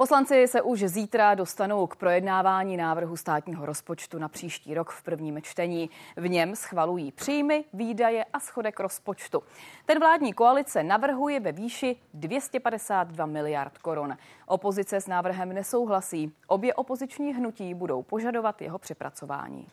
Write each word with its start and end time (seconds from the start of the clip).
Poslanci 0.00 0.48
se 0.48 0.62
už 0.62 0.80
zítra 0.80 1.34
dostanou 1.34 1.86
k 1.86 1.96
projednávání 1.96 2.76
návrhu 2.76 3.16
státního 3.16 3.66
rozpočtu 3.66 4.18
na 4.18 4.28
příští 4.28 4.74
rok 4.74 4.90
v 4.90 5.02
prvním 5.02 5.42
čtení. 5.42 5.90
V 6.16 6.28
něm 6.28 6.56
schvalují 6.56 7.12
příjmy, 7.12 7.64
výdaje 7.72 8.24
a 8.32 8.40
schodek 8.40 8.80
rozpočtu. 8.80 9.42
Ten 9.86 9.98
vládní 9.98 10.32
koalice 10.32 10.82
navrhuje 10.82 11.40
ve 11.40 11.52
výši 11.52 11.96
252 12.14 13.26
miliard 13.26 13.78
korun. 13.78 14.16
Opozice 14.46 15.00
s 15.00 15.06
návrhem 15.06 15.52
nesouhlasí. 15.52 16.32
Obě 16.46 16.74
opoziční 16.74 17.34
hnutí 17.34 17.74
budou 17.74 18.02
požadovat 18.02 18.62
jeho 18.62 18.78
přepracování. 18.78 19.66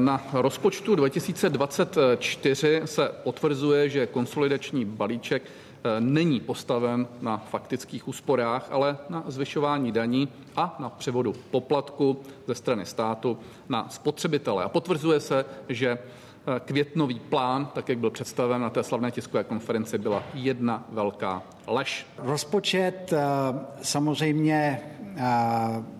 Na 0.00 0.24
rozpočtu 0.32 0.94
2024 0.94 2.82
se 2.84 3.08
potvrzuje, 3.22 3.88
že 3.88 4.06
konsolidační 4.06 4.84
balíček 4.84 5.42
není 6.00 6.40
postaven 6.40 7.06
na 7.20 7.36
faktických 7.36 8.08
úsporách, 8.08 8.68
ale 8.70 8.98
na 9.08 9.24
zvyšování 9.26 9.92
daní 9.92 10.28
a 10.56 10.76
na 10.78 10.88
převodu 10.88 11.34
poplatku 11.50 12.20
ze 12.46 12.54
strany 12.54 12.86
státu 12.86 13.38
na 13.68 13.88
spotřebitele. 13.88 14.64
A 14.64 14.68
potvrzuje 14.68 15.20
se, 15.20 15.44
že 15.68 15.90
eh, 15.90 16.60
květnový 16.60 17.20
plán, 17.20 17.66
tak 17.74 17.88
jak 17.88 17.98
byl 17.98 18.10
představen 18.10 18.60
na 18.60 18.70
té 18.70 18.82
slavné 18.82 19.10
tiskové 19.10 19.44
konferenci, 19.44 19.98
byla 19.98 20.22
jedna 20.34 20.86
velká 20.88 21.42
lež. 21.66 22.06
Rozpočet 22.18 23.12
eh, 23.12 23.18
samozřejmě 23.82 24.80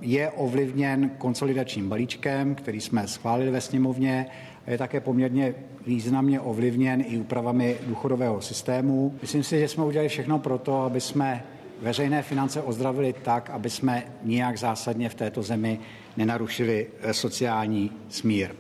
je 0.01 0.31
ovlivněn 0.31 1.11
konsolidačním 1.19 1.89
balíčkem, 1.89 2.55
který 2.55 2.81
jsme 2.81 3.09
schválili 3.09 3.51
ve 3.51 3.61
sněmovně 3.61 4.27
je 4.67 4.79
také 4.79 5.01
poměrně 5.01 5.55
významně 5.87 6.41
ovlivněn 6.41 7.05
i 7.07 7.19
úpravami 7.19 7.79
důchodového 7.87 8.41
systému. 8.41 9.19
Myslím 9.23 9.45
si, 9.45 9.61
že 9.61 9.69
jsme 9.69 9.85
udělali 9.85 10.09
všechno 10.09 10.39
pro 10.39 10.59
to, 10.59 10.83
aby 10.83 11.01
jsme 11.01 11.45
veřejné 11.81 12.23
finance 12.23 12.63
ozdravili 12.63 13.13
tak, 13.13 13.51
aby 13.51 13.71
jsme 13.71 14.05
nijak 14.23 14.59
zásadně 14.59 15.09
v 15.09 15.15
této 15.15 15.43
zemi 15.43 15.81
nenarušili 16.17 16.91
eh, 17.01 17.15
sociální 17.15 17.93
smír. 18.09 18.55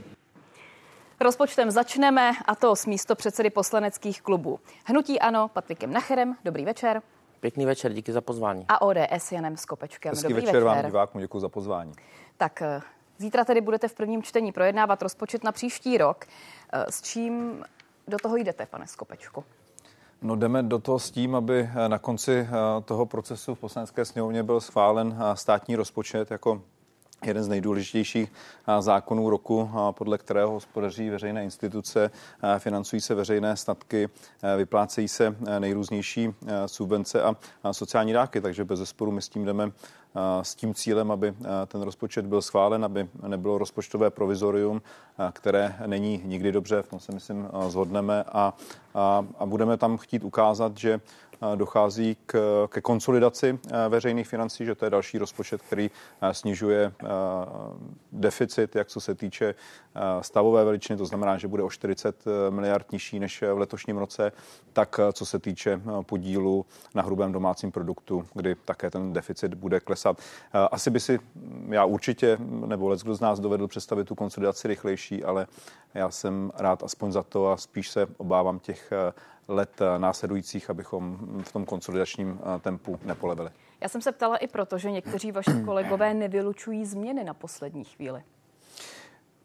Rozpočtem 1.21 1.71
začneme 1.71 2.33
a 2.45 2.55
to 2.55 2.77
s 2.77 2.87
místo 2.87 3.15
předsedy 3.15 3.51
poslaneckých 3.51 4.23
klubů. 4.23 4.61
Hnutí 4.85 5.21
Ano 5.21 5.49
Patrikem 5.49 5.93
Nacherem, 5.93 6.37
dobrý 6.45 6.65
večer. 6.65 7.03
Pěkný 7.41 7.67
večer, 7.67 7.93
díky 7.93 8.13
za 8.13 8.21
pozvání. 8.21 8.65
A 8.69 8.83
ODS 8.83 9.33
Janem 9.33 9.57
Skopečkem. 9.57 10.11
Hezký 10.11 10.23
dobrý 10.23 10.35
večer, 10.35 10.47
večer 10.47 10.65
vám 10.65 10.85
divákům, 10.87 11.21
děkuji 11.21 11.41
za 11.41 11.49
pozvání. 11.49 11.93
Tak 12.37 12.63
eh, 12.63 12.81
Zítra 13.19 13.45
tedy 13.45 13.61
budete 13.61 13.89
v 13.89 13.95
prvním 13.95 14.23
čtení 14.23 14.53
projednávat 14.53 15.03
rozpočet 15.03 15.45
na 15.45 15.53
příští 15.53 15.99
rok. 15.99 16.25
Eh, 16.75 16.85
s 16.91 17.03
čím 17.03 17.65
do 18.09 18.17
toho 18.23 18.37
jdete, 18.37 18.67
pane 18.67 18.87
Skopečku? 18.87 19.45
No 20.23 20.37
jdeme 20.37 20.63
do 20.63 20.79
toho 20.79 20.99
s 20.99 21.11
tím, 21.11 21.35
aby 21.35 21.71
eh, 21.75 21.89
na 21.89 21.99
konci 21.99 22.33
eh, 22.33 22.49
toho 22.85 23.07
procesu 23.07 23.55
v 23.55 23.59
poslanecké 23.59 24.05
sněmovně 24.05 24.43
byl 24.43 24.61
schválen 24.61 25.19
státní 25.35 25.77
rozpočet 25.77 26.31
jako 26.31 26.63
jeden 27.25 27.45
z 27.45 27.49
nejdůležitějších 27.49 28.33
zákonů 28.81 29.31
roku, 29.31 29.71
podle 29.91 30.19
kterého 30.19 30.51
hospodaří 30.51 31.11
veřejné 31.11 31.45
instituce, 31.45 32.11
financují 32.59 33.01
se 33.01 33.15
veřejné 33.15 33.57
statky, 33.57 34.09
vyplácejí 34.57 35.09
se 35.09 35.37
nejrůznější 35.59 36.35
subvence 36.67 37.23
a 37.23 37.37
sociální 37.73 38.13
dávky, 38.13 38.41
takže 38.41 38.65
bez 38.65 38.79
zesporu 38.79 39.11
my 39.11 39.23
s 39.23 39.29
tím 39.29 39.45
jdeme 39.45 39.71
s 40.43 40.55
tím 40.55 40.75
cílem, 40.75 41.11
aby 41.11 41.35
ten 41.67 41.83
rozpočet 41.83 42.27
byl 42.27 42.43
schválen, 42.43 42.85
aby 42.85 43.09
nebylo 43.27 43.59
rozpočtové 43.59 44.11
provizorium, 44.11 44.83
které 45.33 45.77
není 45.87 46.23
nikdy 46.25 46.53
dobře, 46.53 46.83
v 46.83 46.89
tom 46.89 47.01
se 47.01 47.13
myslím 47.13 47.49
zhodneme 47.69 48.25
a, 48.25 48.55
a, 48.95 49.27
a 49.39 49.47
budeme 49.47 49.77
tam 49.77 49.97
chtít 49.97 50.25
ukázat, 50.25 50.79
že 50.79 51.01
dochází 51.55 52.17
k, 52.27 52.67
ke 52.69 52.81
konsolidaci 52.81 53.59
veřejných 53.89 54.29
financí, 54.29 54.65
že 54.65 54.75
to 54.75 54.85
je 54.85 54.91
další 54.91 55.19
rozpočet, 55.19 55.63
který 55.63 55.91
snižuje 56.33 56.93
deficit, 58.13 58.77
jak 58.77 58.89
co 58.89 59.01
se 59.01 59.15
týče 59.15 59.55
stavové 60.21 60.65
veličiny, 60.65 60.97
to 60.97 61.07
znamená, 61.07 61.39
že 61.39 61.49
bude 61.49 61.63
o 61.63 61.71
40 61.71 62.25
miliard 62.51 62.93
nižší 62.93 63.19
než 63.19 63.43
v 63.43 63.59
letošním 63.59 63.97
roce, 63.97 64.33
tak 64.73 65.01
co 65.13 65.27
se 65.27 65.39
týče 65.39 65.81
podílu 66.07 66.67
na 66.95 67.03
hrubém 67.03 67.33
domácím 67.33 67.73
produktu, 67.73 68.27
kdy 68.35 68.55
také 68.55 68.91
ten 68.91 69.13
deficit 69.13 69.55
bude 69.55 69.81
klesat. 69.81 70.19
Asi 70.53 70.91
by 70.91 71.01
si, 71.01 71.19
já 71.69 71.85
určitě, 71.85 72.39
nebo 72.41 72.97
kdo 72.97 73.15
z 73.15 73.21
nás 73.21 73.41
dovedl 73.41 73.69
představit 73.69 74.05
tu 74.05 74.15
konsolidaci 74.15 74.69
rychlejší, 74.69 75.25
ale 75.25 75.47
já 75.95 76.11
jsem 76.11 76.53
rád 76.59 76.83
aspoň 76.83 77.13
za 77.13 77.23
to 77.23 77.53
a 77.53 77.57
spíš 77.57 77.91
se 77.91 78.07
obávám 78.17 78.59
těch 78.59 78.93
let 79.49 79.81
následujících, 79.99 80.71
abychom 80.71 81.19
v 81.43 81.53
tom 81.53 81.65
konsolidačním 81.65 82.41
tempu 82.61 82.99
nepolevili. 83.05 83.51
Já 83.81 83.89
jsem 83.89 84.03
se 84.03 84.13
ptala 84.13 84.37
i 84.37 84.47
proto, 84.47 84.79
že 84.79 84.91
někteří 84.91 85.33
vaši 85.33 85.51
kolegové 85.65 86.15
nevylučují 86.15 86.87
změny 86.87 87.25
na 87.25 87.35
poslední 87.35 87.85
chvíli. 87.85 88.23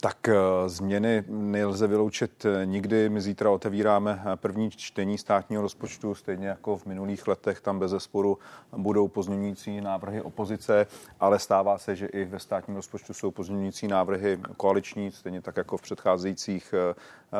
Tak 0.01 0.29
eh, 0.29 0.35
změny 0.65 1.23
nelze 1.27 1.87
vyloučit 1.87 2.45
eh, 2.45 2.65
nikdy. 2.65 3.09
My 3.09 3.21
zítra 3.21 3.51
otevíráme 3.51 4.21
eh, 4.21 4.35
první 4.35 4.71
čtení 4.71 5.17
státního 5.17 5.61
rozpočtu, 5.61 6.15
stejně 6.15 6.47
jako 6.47 6.77
v 6.77 6.85
minulých 6.85 7.27
letech. 7.27 7.61
Tam 7.61 7.79
bez 7.79 7.91
zesporu 7.91 8.37
budou 8.77 9.07
pozměňující 9.07 9.81
návrhy 9.81 10.21
opozice, 10.21 10.87
ale 11.19 11.39
stává 11.39 11.77
se, 11.77 11.95
že 11.95 12.05
i 12.05 12.25
ve 12.25 12.39
státním 12.39 12.75
rozpočtu 12.75 13.13
jsou 13.13 13.31
pozměňující 13.31 13.87
návrhy 13.87 14.39
koaliční, 14.57 15.11
stejně 15.11 15.41
tak 15.41 15.57
jako 15.57 15.77
v 15.77 15.81
předcházejících 15.81 16.73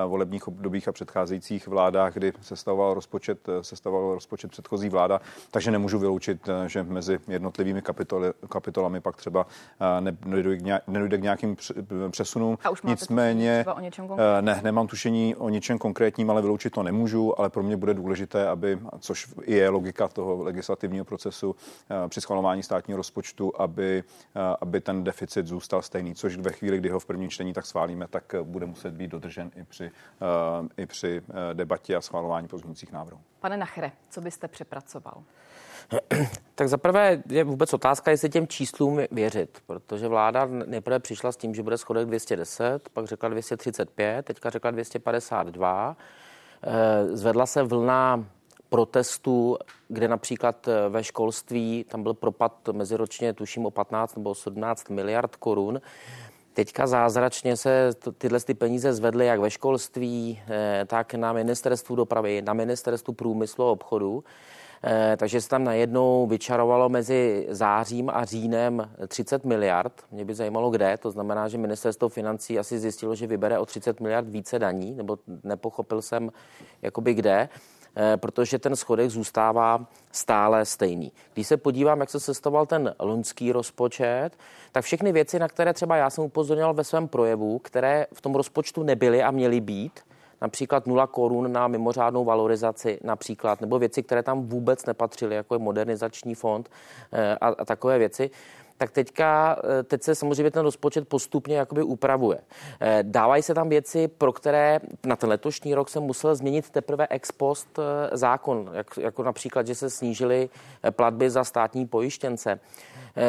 volebních 0.08 0.48
obdobích 0.48 0.88
a 0.88 0.92
předcházejících 0.92 1.68
vládách, 1.68 2.14
kdy 2.14 2.34
sestavoval 2.42 2.94
rozpočet, 2.94 3.48
sestavoval 3.62 4.14
rozpočet 4.14 4.52
předchozí 4.52 4.90
vláda. 4.90 5.22
Takže 5.52 5.72
nemůžu 5.72 6.00
vyloučit, 6.00 6.50
že 6.68 6.84
mezi 6.84 7.20
jednotlivými 7.28 7.82
kapitoly, 7.82 8.34
kapitolami 8.50 9.02
pak 9.02 9.16
třeba 9.16 9.48
nedojde 10.88 11.18
k 11.18 11.22
nějakým 11.22 11.56
přesunům. 12.12 12.58
A 12.64 12.70
už 12.70 12.82
Nicméně, 12.82 13.66
o 13.76 13.80
něčem 13.80 14.08
konkrétním? 14.08 14.46
ne, 14.46 14.62
nemám 14.64 14.88
tušení 14.88 15.36
o 15.36 15.50
něčem 15.50 15.78
konkrétním, 15.78 16.30
ale 16.30 16.42
vyloučit 16.42 16.74
to 16.74 16.84
nemůžu, 16.84 17.40
ale 17.40 17.50
pro 17.50 17.64
mě 17.64 17.78
bude 17.78 17.94
důležité, 17.94 18.48
aby, 18.48 18.80
což 19.00 19.28
je 19.46 19.70
logika 19.70 20.08
toho 20.08 20.44
legislativního 20.44 21.06
procesu 21.06 21.56
eh, 21.90 22.10
při 22.10 22.22
schvalování 22.22 22.64
státního 22.64 22.98
rozpočtu, 22.98 23.62
aby, 23.62 24.04
eh, 24.36 24.40
aby 24.62 24.82
ten 24.82 25.04
deficit 25.04 25.48
zůstal 25.48 25.82
stejný, 25.82 26.16
což 26.16 26.38
ve 26.38 26.52
chvíli, 26.52 26.78
kdy 26.78 26.90
ho 26.90 27.00
v 27.00 27.06
prvním 27.06 27.30
čtení 27.30 27.54
tak 27.54 27.66
schválíme, 27.66 28.08
tak 28.08 28.34
eh, 28.34 28.44
bude 28.44 28.66
muset 28.66 28.94
být 28.94 29.12
dodržen 29.12 29.52
i 29.56 29.64
při, 29.64 29.79
i 30.78 30.86
při 30.86 31.22
debatě 31.54 31.96
a 31.96 32.02
schvalování 32.02 32.48
pozměňujících 32.48 32.92
návrhů. 32.92 33.20
Pane 33.40 33.58
Nachre, 33.58 33.92
co 34.10 34.22
byste 34.22 34.48
přepracoval? 34.48 35.24
Tak 36.56 36.70
zaprvé 36.70 37.24
je 37.30 37.44
vůbec 37.44 37.74
otázka, 37.74 38.12
jestli 38.12 38.30
těm 38.30 38.48
číslům 38.48 39.00
věřit, 39.12 39.64
protože 39.66 40.08
vláda 40.08 40.46
nejprve 40.46 41.00
přišla 41.00 41.32
s 41.32 41.38
tím, 41.38 41.56
že 41.56 41.64
bude 41.64 41.78
schodek 41.78 42.08
210, 42.08 42.90
pak 42.90 43.06
řekla 43.06 43.30
235, 43.30 44.26
teďka 44.26 44.50
řekla 44.50 44.72
252. 44.72 45.98
Eh, 46.64 47.18
zvedla 47.18 47.46
se 47.46 47.64
vlna 47.64 48.26
protestů, 48.70 49.58
kde 49.88 50.08
například 50.08 50.68
eh, 50.68 50.90
ve 50.90 51.04
školství 51.04 51.86
tam 51.90 52.04
byl 52.04 52.14
propad 52.14 52.70
meziročně, 52.72 53.34
tuším 53.34 53.66
o 53.66 53.72
15 53.72 54.16
nebo 54.16 54.36
17 54.36 54.90
miliard 54.90 55.36
korun. 55.36 55.82
Teďka 56.60 56.88
zázračně 56.88 57.58
se 57.58 57.92
tyhle 58.18 58.40
ty 58.40 58.54
peníze 58.54 58.94
zvedly 58.94 59.26
jak 59.26 59.40
ve 59.40 59.50
školství, 59.50 60.42
eh, 60.48 60.86
tak 60.88 61.14
na 61.14 61.34
ministerstvu 61.34 61.96
dopravy, 61.96 62.42
na 62.42 62.54
ministerstvu 62.54 63.14
průmyslu 63.14 63.66
a 63.66 63.72
obchodu. 63.72 64.24
Eh, 64.84 65.18
takže 65.18 65.42
se 65.42 65.50
tam 65.50 65.64
najednou 65.64 66.28
vyčarovalo 66.28 66.90
mezi 66.90 67.48
zářím 67.50 68.10
a 68.14 68.26
říjnem 68.26 68.90
30 69.08 69.46
miliard. 69.46 69.94
Mě 70.12 70.26
by 70.26 70.34
zajímalo, 70.34 70.70
kde. 70.70 70.98
To 70.98 71.12
znamená, 71.12 71.48
že 71.48 71.58
ministerstvo 71.58 72.10
financí 72.10 72.60
asi 72.60 72.80
zjistilo, 72.80 73.16
že 73.16 73.28
vybere 73.28 73.60
o 73.60 73.66
30 73.66 74.00
miliard 74.00 74.28
více 74.30 74.60
daní, 74.60 74.94
nebo 74.94 75.18
nepochopil 75.44 76.02
jsem, 76.02 76.32
jakoby 76.82 77.14
kde 77.14 77.50
protože 78.16 78.60
ten 78.60 78.76
schodek 78.76 79.10
zůstává 79.10 79.86
stále 80.12 80.66
stejný. 80.66 81.12
Když 81.34 81.48
se 81.48 81.58
podívám, 81.58 82.00
jak 82.00 82.10
se 82.10 82.20
sestavoval 82.20 82.66
ten 82.66 82.96
loňský 83.00 83.52
rozpočet, 83.52 84.30
tak 84.72 84.86
všechny 84.86 85.12
věci, 85.12 85.40
na 85.40 85.48
které 85.48 85.74
třeba 85.74 85.96
já 85.96 86.10
jsem 86.10 86.24
upozornil 86.24 86.74
ve 86.74 86.84
svém 86.84 87.08
projevu, 87.08 87.60
které 87.60 88.08
v 88.14 88.22
tom 88.22 88.36
rozpočtu 88.36 88.84
nebyly 88.84 89.24
a 89.24 89.32
měly 89.32 89.62
být, 89.62 90.00
například 90.42 90.88
0 90.88 91.08
korun 91.08 91.52
na 91.52 91.68
mimořádnou 91.68 92.26
valorizaci 92.26 93.00
například, 93.04 93.62
nebo 93.62 93.80
věci, 93.80 94.04
které 94.04 94.24
tam 94.24 94.48
vůbec 94.48 94.86
nepatřily, 94.86 95.36
jako 95.36 95.56
je 95.56 95.60
modernizační 95.60 96.36
fond 96.36 96.70
eh, 97.12 97.38
a, 97.42 97.48
a 97.48 97.66
takové 97.66 97.98
věci, 97.98 98.30
tak 98.80 98.92
teďka, 98.92 99.60
eh, 99.80 99.84
teď 99.84 100.04
se 100.04 100.16
samozřejmě 100.16 100.52
ten 100.52 100.64
rozpočet 100.64 101.08
postupně 101.08 101.58
jakoby 101.58 101.84
upravuje. 101.84 102.40
Eh, 102.80 103.00
dávají 103.04 103.44
se 103.44 103.54
tam 103.54 103.70
věci, 103.70 104.08
pro 104.08 104.34
které 104.34 104.80
na 105.06 105.16
ten 105.16 105.30
letošní 105.30 105.76
rok 105.76 105.90
se 105.90 106.00
musel 106.00 106.36
změnit 106.36 106.70
teprve 106.70 107.08
ex 107.10 107.32
post 107.32 107.80
zákon, 108.12 108.70
jak, 108.74 108.98
jako 108.98 109.24
například, 109.24 109.68
že 109.68 109.76
se 109.76 109.90
snížily 109.90 110.50
platby 110.92 111.30
za 111.30 111.44
státní 111.44 111.88
pojištěnce 111.88 112.60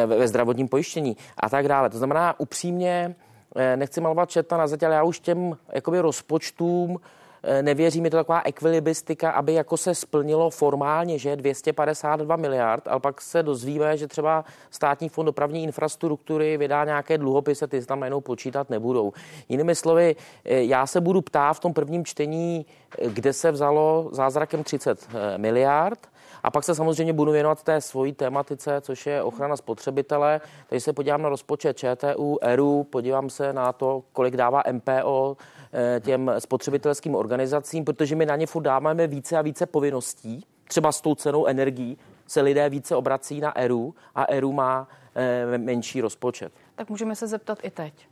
ve 0.07 0.29
zdravotním 0.29 0.69
pojištění 0.69 1.17
a 1.37 1.49
tak 1.49 1.69
dále. 1.69 1.91
To 1.91 1.99
znamená 1.99 2.41
upřímně, 2.41 3.15
Eh, 3.57 3.77
nechci 3.77 4.01
malovat 4.01 4.31
četa 4.31 4.57
na 4.57 4.67
zeď, 4.67 4.83
ale 4.83 4.95
já 4.95 5.03
už 5.03 5.21
těm 5.21 5.57
jakoby 5.73 6.01
rozpočtům 6.01 7.01
Eh, 7.01 7.20
nevěří 7.63 8.01
mi 8.01 8.11
to 8.11 8.17
taková 8.17 8.43
ekvilibristika, 8.45 9.31
aby 9.31 9.55
jako 9.55 9.77
se 9.77 9.95
splnilo 9.95 10.51
formálně, 10.51 11.19
že 11.19 11.37
252 11.37 12.37
miliard, 12.37 12.89
ale 12.89 13.01
pak 13.01 13.21
se 13.21 13.43
dozvíme, 13.43 13.97
že 13.97 14.07
třeba 14.07 14.45
státní 14.71 15.09
fond 15.09 15.27
dopravní 15.27 15.65
infrastruktury 15.65 16.57
vydá 16.57 16.85
nějaké 16.85 17.19
dluhopisy, 17.19 17.69
ty 17.69 17.81
se 17.81 17.87
tam 17.87 18.01
najednou 18.01 18.21
počítat 18.21 18.71
nebudou. 18.71 19.13
Jinými 19.49 19.75
slovy, 19.75 20.17
eh, 20.45 20.63
já 20.63 20.87
se 20.87 21.01
budu 21.01 21.21
ptát 21.21 21.53
v 21.53 21.61
tom 21.61 21.73
prvním 21.73 22.05
čtení, 22.05 22.67
eh, 22.99 23.09
kde 23.09 23.33
se 23.33 23.51
vzalo 23.51 24.09
zázrakem 24.13 24.65
30 24.65 25.09
miliard, 25.37 25.99
a 26.43 26.51
pak 26.51 26.65
se 26.65 26.75
samozřejmě 26.75 27.13
budu 27.13 27.33
věnovat 27.33 27.63
té 27.63 27.81
svojí 27.81 28.13
tematice, 28.13 28.81
což 28.81 29.07
je 29.07 29.23
ochrana 29.23 29.57
spotřebitele. 29.57 30.41
Takže 30.67 30.81
se 30.81 30.93
podívám 30.93 31.23
na 31.23 31.29
rozpočet 31.29 31.77
ČTU, 31.77 32.39
ERU, 32.43 32.85
podívám 32.91 33.31
se 33.31 33.53
na 33.53 33.73
to, 33.73 34.03
kolik 34.13 34.37
dává 34.37 34.63
MPO, 34.73 35.37
Eh, 35.73 36.01
těm 36.01 36.31
spotřebitelským 36.39 37.15
organizacím, 37.15 37.85
protože 37.85 38.17
my 38.17 38.27
na 38.27 38.37
ně 38.37 38.47
furt 38.47 38.63
dáváme 38.63 39.07
více 39.07 39.39
a 39.39 39.43
více 39.43 39.67
povinností. 39.67 40.47
Třeba 40.69 40.93
s 40.93 41.01
tou 41.01 41.15
cenou 41.15 41.47
energií 41.47 41.99
se 42.27 42.41
lidé 42.41 42.69
více 42.69 42.97
obrací 42.97 43.41
na 43.41 43.59
ERU 43.59 43.95
a 44.15 44.25
ERU 44.25 44.53
má 44.53 44.89
eh, 45.15 45.59
menší 45.59 46.01
rozpočet. 46.01 46.53
Tak 46.75 46.91
můžeme 46.91 47.17
se 47.17 47.27
zeptat 47.27 47.59
i 47.63 47.71
teď. 47.71 48.10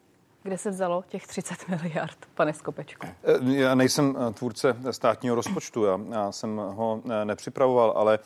Kde 0.48 0.58
se 0.58 0.70
vzalo 0.70 1.04
těch 1.08 1.26
30 1.26 1.68
miliard, 1.82 2.18
pane 2.34 2.52
Skopečku? 2.52 3.06
Eh, 3.06 3.54
já 3.54 3.74
nejsem 3.74 4.16
eh, 4.18 4.32
tvůrce 4.32 4.76
státního 4.90 5.34
rozpočtu, 5.34 5.84
já, 5.84 6.00
já 6.10 6.32
jsem 6.32 6.56
ho 6.56 7.02
eh, 7.10 7.24
nepřipravoval, 7.24 7.92
ale 7.96 8.18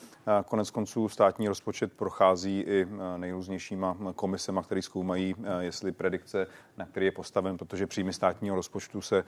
konec 0.45 0.71
konců 0.71 1.09
státní 1.09 1.47
rozpočet 1.47 1.93
prochází 1.93 2.59
i 2.59 2.87
nejrůznějšíma 3.17 3.97
komisema, 4.15 4.63
které 4.63 4.81
zkoumají, 4.81 5.35
jestli 5.59 5.91
predikce, 5.91 6.47
na 6.77 6.85
který 6.85 7.05
je 7.05 7.11
postaven, 7.11 7.57
protože 7.57 7.87
příjmy 7.87 8.13
státního 8.13 8.55
rozpočtu 8.55 9.01
se 9.01 9.23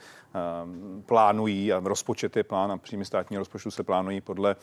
plánují, 1.06 1.74
a 1.74 1.82
rozpočet 1.84 2.38
je 2.38 2.44
plán 2.44 2.72
a 2.72 2.78
příjmy 2.78 3.06
státního 3.06 3.40
rozpočtu 3.40 3.72
se 3.72 3.84
plánují 3.84 4.22
podle 4.22 4.56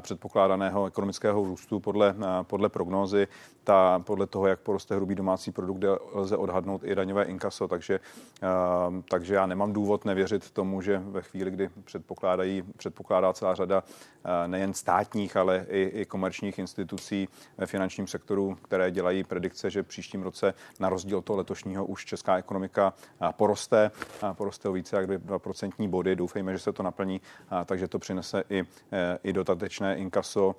předpokládaného 0.00 0.86
ekonomického 0.86 1.44
růstu, 1.44 1.80
podle, 1.80 2.14
podle 2.42 2.68
prognózy, 2.68 3.28
ta, 3.64 3.98
podle 3.98 4.26
toho, 4.26 4.46
jak 4.46 4.60
poroste 4.60 4.96
hrubý 4.96 5.14
domácí 5.14 5.52
produkt, 5.52 5.84
lze 6.12 6.36
odhadnout 6.36 6.84
i 6.84 6.94
daňové 6.94 7.24
inkaso 7.24 7.68
takže, 7.72 8.00
ehm, 8.42 9.02
takže 9.08 9.34
já 9.34 9.46
nemám 9.46 9.72
důvod 9.72 10.04
nevěřit 10.04 10.50
tomu, 10.50 10.80
že 10.82 10.98
ve 10.98 11.22
chvíli, 11.22 11.50
kdy 11.50 11.70
předpokládají, 11.84 12.62
předpokládá 12.76 13.32
celá 13.32 13.54
řada 13.54 13.84
eh, 13.84 14.48
nejen 14.48 14.74
státních, 14.74 15.36
ale 15.36 15.66
i, 15.68 15.82
i 15.82 16.04
komerčních 16.04 16.58
institucí 16.58 17.28
ve 17.58 17.66
finančním 17.66 18.06
sektoru, 18.06 18.58
které 18.62 18.90
dělají 18.90 19.24
predikce, 19.24 19.70
že 19.70 19.82
příštím 19.82 20.22
roce 20.22 20.54
na 20.80 20.88
rozdíl 20.88 21.22
toho 21.22 21.36
letošního 21.36 21.86
už 21.86 22.04
česká 22.04 22.36
ekonomika 22.36 22.92
eh, 22.92 23.32
poroste, 23.36 23.90
poroste 24.32 24.68
o 24.68 24.72
více 24.72 24.96
jak 24.96 25.10
2% 25.10 25.88
body. 25.88 26.16
Doufejme, 26.16 26.52
že 26.52 26.58
se 26.58 26.72
to 26.72 26.82
naplní, 26.82 27.20
takže 27.64 27.88
to 27.88 27.98
přinese 27.98 28.44
i, 28.50 28.64
eh, 28.92 29.18
i 29.24 29.32
dotatečné 29.32 29.96
inkaso 29.96 30.56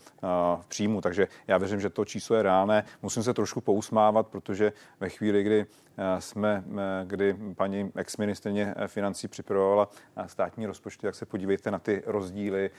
v 0.62 0.66
příjmu. 0.68 1.02
Takže 1.02 1.28
já 1.48 1.58
věřím, 1.58 1.82
že 1.82 1.90
to 1.90 2.06
číslo 2.06 2.36
je 2.36 2.44
reálné. 2.44 2.86
Musím 3.02 3.24
se 3.24 3.34
trošku 3.34 3.62
pousmávat, 3.62 4.28
protože 4.28 4.74
ve 5.00 5.10
chvíli, 5.10 5.44
kdy 5.44 5.66
jsme 6.20 6.64
kdy 7.04 7.36
paní 7.56 7.92
exministrně 7.96 8.76
financí 8.88 9.28
připravovala 9.28 9.90
státní 10.26 10.66
rozpočty, 10.66 11.06
jak 11.06 11.16
se 11.16 11.26
podívejte 11.26 11.72
na 11.72 11.80
ty 11.80 12.04
rozdíly 12.06 12.72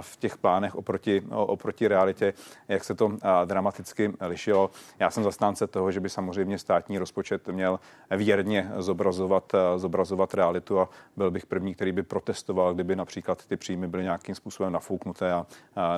v 0.00 0.16
těch 0.16 0.38
plánech 0.38 0.74
oproti, 0.74 1.22
oproti 1.30 1.88
realitě, 1.88 2.34
jak 2.68 2.84
se 2.84 2.94
to 2.94 3.16
dramaticky 3.44 4.12
lišilo. 4.20 4.70
Já 4.98 5.10
jsem 5.10 5.24
zastánce 5.24 5.66
toho, 5.66 5.92
že 5.92 6.00
by 6.00 6.08
samozřejmě 6.08 6.58
státní 6.58 6.98
rozpočet 6.98 7.48
měl 7.48 7.80
věrně 8.10 8.70
zobrazovat, 8.78 9.52
zobrazovat 9.76 10.34
realitu 10.34 10.80
a 10.80 10.88
byl 11.16 11.30
bych 11.30 11.46
první, 11.46 11.74
který 11.74 11.92
by 11.92 12.02
protestoval, 12.02 12.74
kdyby 12.74 12.96
například 12.96 13.46
ty 13.46 13.56
příjmy 13.56 13.88
byly 13.88 14.02
nějakým 14.02 14.34
způsobem 14.34 14.72
nafouknuté 14.72 15.32
a 15.32 15.46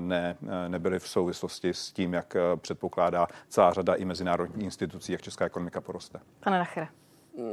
ne, 0.00 0.36
nebyly 0.68 0.98
v 0.98 1.08
souvislosti 1.08 1.74
s 1.74 1.92
tím, 1.92 2.14
jak 2.14 2.36
předpokládá 2.56 3.26
celá 3.48 3.72
řada 3.72 3.94
i 3.94 4.04
mezinárodních 4.04 4.64
institucí, 4.64 5.12
jak 5.12 5.22
česká 5.22 5.44
ekonomika 5.44 5.80
poroste. 5.80 6.20
Pane 6.40 6.58
Nachere. 6.62 6.88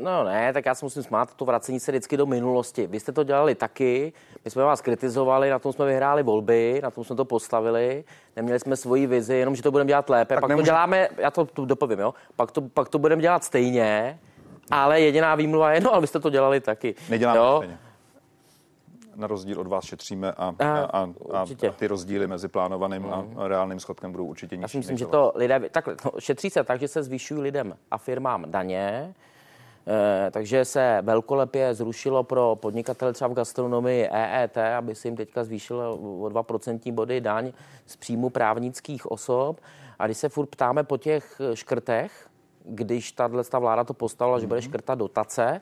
No 0.02 0.24
ne, 0.24 0.54
tak 0.54 0.66
já 0.66 0.76
se 0.76 0.86
musím 0.86 1.04
smát, 1.04 1.34
to 1.34 1.46
vracení 1.46 1.80
se 1.80 1.92
vždycky 1.92 2.18
do 2.18 2.26
minulosti. 2.26 2.88
Vy 2.88 3.00
jste 3.00 3.12
to 3.12 3.24
dělali 3.24 3.56
taky, 3.56 4.14
my 4.46 4.52
jsme 4.52 4.64
vás 4.64 4.82
kritizovali, 4.82 5.50
na 5.50 5.60
tom 5.60 5.74
jsme 5.74 5.86
vyhráli 5.86 6.24
volby, 6.24 6.80
na 6.84 6.92
tom 6.92 7.04
jsme 7.04 7.16
to 7.16 7.26
postavili, 7.26 8.04
neměli 8.36 8.60
jsme 8.60 8.76
svoji 8.76 9.08
vizi, 9.08 9.36
jenom 9.36 9.56
že 9.56 9.64
to 9.64 9.72
budeme 9.72 9.88
dělat 9.88 10.10
lépe, 10.10 10.36
tak 10.36 10.42
pak 10.42 10.50
nemůže... 10.50 10.64
to 10.64 10.66
děláme, 10.66 11.10
já 11.18 11.32
to 11.32 11.46
tu 11.46 11.66
dopovím, 11.66 12.00
jo, 12.00 12.14
pak 12.36 12.52
to, 12.52 12.62
pak 12.62 12.90
to 12.90 13.00
budeme 13.00 13.22
dělat 13.22 13.44
stejně, 13.44 14.20
ale 14.72 15.02
jediná 15.02 15.36
výmluva 15.36 15.74
je, 15.74 15.82
no 15.82 15.92
ale 15.92 16.02
vy 16.02 16.08
jste 16.08 16.20
to 16.20 16.30
dělali 16.30 16.60
taky. 16.60 16.96
Neděláme 17.10 17.40
jo? 17.40 17.58
stejně 17.58 17.89
na 19.20 19.28
rozdíl 19.28 19.60
od 19.60 19.68
vás 19.68 19.86
šetříme 19.86 20.32
a, 20.32 20.56
a, 20.60 20.66
a, 20.66 21.10
a, 21.34 21.42
a 21.42 21.72
ty 21.76 21.88
rozdíly 21.88 22.28
mezi 22.28 22.48
plánovaným 22.48 23.02
mm. 23.02 23.14
a 23.14 23.22
mhm. 23.22 23.38
reálným 23.38 23.80
schodkem 23.80 24.12
budou 24.12 24.26
určitě 24.26 24.56
nižší. 24.58 24.62
Já 24.62 24.68
si 24.68 24.78
myslím, 24.78 24.98
že 24.98 25.06
to 25.06 25.32
lidé, 25.36 25.62
takhle, 25.72 25.96
no, 26.06 26.12
šetří 26.20 26.50
se 26.50 26.64
tak, 26.64 26.80
že 26.80 26.88
se 26.88 27.04
zvyšují 27.04 27.42
lidem 27.42 27.78
a 27.92 27.98
firmám 27.98 28.52
daně, 28.52 29.14
Eh, 29.90 30.32
takže 30.32 30.66
se 30.66 31.00
velkolepě 31.02 31.74
zrušilo 31.74 32.24
pro 32.24 32.56
podnikatele 32.56 33.14
třeba 33.14 33.28
v 33.28 33.34
gastronomii 33.34 34.08
EET, 34.12 34.58
aby 34.58 34.96
se 34.96 35.08
jim 35.08 35.18
teďka 35.18 35.44
zvýšilo 35.44 35.96
o 35.96 36.30
2% 36.30 36.94
body 36.94 37.22
daň 37.22 37.52
z 37.86 37.96
příjmu 37.96 38.30
právnických 38.30 39.12
osob. 39.12 39.60
A 40.00 40.06
když 40.06 40.18
se 40.18 40.30
furt 40.30 40.46
ptáme 40.46 40.84
po 40.84 40.98
těch 40.98 41.42
škrtech, 41.54 42.30
když 42.66 43.12
tahle 43.12 43.44
vláda 43.60 43.84
to 43.84 43.94
postavila, 43.94 44.40
že 44.40 44.48
bude 44.48 44.60
mhm. 44.60 44.70
škrtat 44.70 45.00
dotace, 45.00 45.62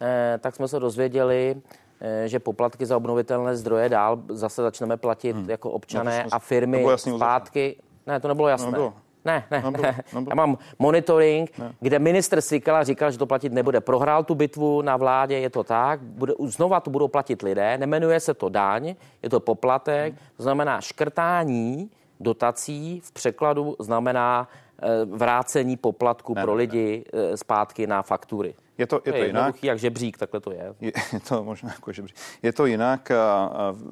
eh, 0.00 0.38
tak 0.42 0.54
jsme 0.54 0.68
se 0.68 0.80
dozvěděli, 0.80 1.56
eh, 1.56 1.85
že 2.24 2.38
poplatky 2.38 2.86
za 2.86 2.96
obnovitelné 2.96 3.56
zdroje 3.56 3.88
dál 3.88 4.18
zase 4.28 4.62
začneme 4.62 4.96
platit 4.96 5.36
hmm. 5.36 5.50
jako 5.50 5.70
občané 5.70 6.22
no, 6.24 6.30
a 6.32 6.38
firmy 6.38 6.86
zpátky. 6.96 7.76
Ne, 8.06 8.20
to 8.20 8.28
nebylo 8.28 8.48
jasné. 8.48 8.78
No, 8.78 8.94
ne, 9.24 9.44
ne, 9.50 9.64
ne. 9.82 10.00
Já 10.28 10.34
mám 10.34 10.58
monitoring, 10.78 11.58
ne. 11.58 11.74
kde 11.80 11.98
minister 11.98 12.40
Sikala 12.40 12.84
říkal, 12.84 13.10
že 13.10 13.18
to 13.18 13.26
platit 13.26 13.52
nebude. 13.52 13.80
Prohrál 13.80 14.24
tu 14.24 14.34
bitvu 14.34 14.82
na 14.82 14.96
vládě, 14.96 15.38
je 15.38 15.50
to 15.50 15.64
tak. 15.64 16.00
Bude, 16.00 16.32
znova 16.46 16.80
to 16.80 16.90
budou 16.90 17.08
platit 17.08 17.42
lidé. 17.42 17.78
Nemenuje 17.78 18.20
se 18.20 18.34
to 18.34 18.48
daň, 18.48 18.94
je 19.22 19.30
to 19.30 19.40
poplatek. 19.40 20.14
To 20.36 20.42
znamená 20.42 20.80
škrtání 20.80 21.90
dotací 22.20 23.00
v 23.04 23.12
překladu 23.12 23.76
znamená 23.78 24.48
eh, 24.82 25.04
vrácení 25.04 25.76
poplatku 25.76 26.34
ne, 26.34 26.42
pro 26.42 26.54
lidi 26.54 27.04
ne. 27.14 27.22
Eh, 27.22 27.36
zpátky 27.36 27.86
na 27.86 28.02
faktury. 28.02 28.54
Je 28.78 28.86
to, 28.86 29.02
je 29.04 29.12
to 29.12 29.18
je 29.18 29.26
jinak. 29.26 29.64
jak 29.64 29.78
žebřík, 29.78 30.18
takhle 30.18 30.40
to 30.40 30.52
je. 30.52 30.74
Je, 30.80 30.92
je 31.12 31.20
to 31.28 31.44
možná 31.44 31.70
jako 31.70 31.92
žebřík. 31.92 32.16
Je 32.42 32.52
to 32.52 32.66
jinak. 32.66 33.12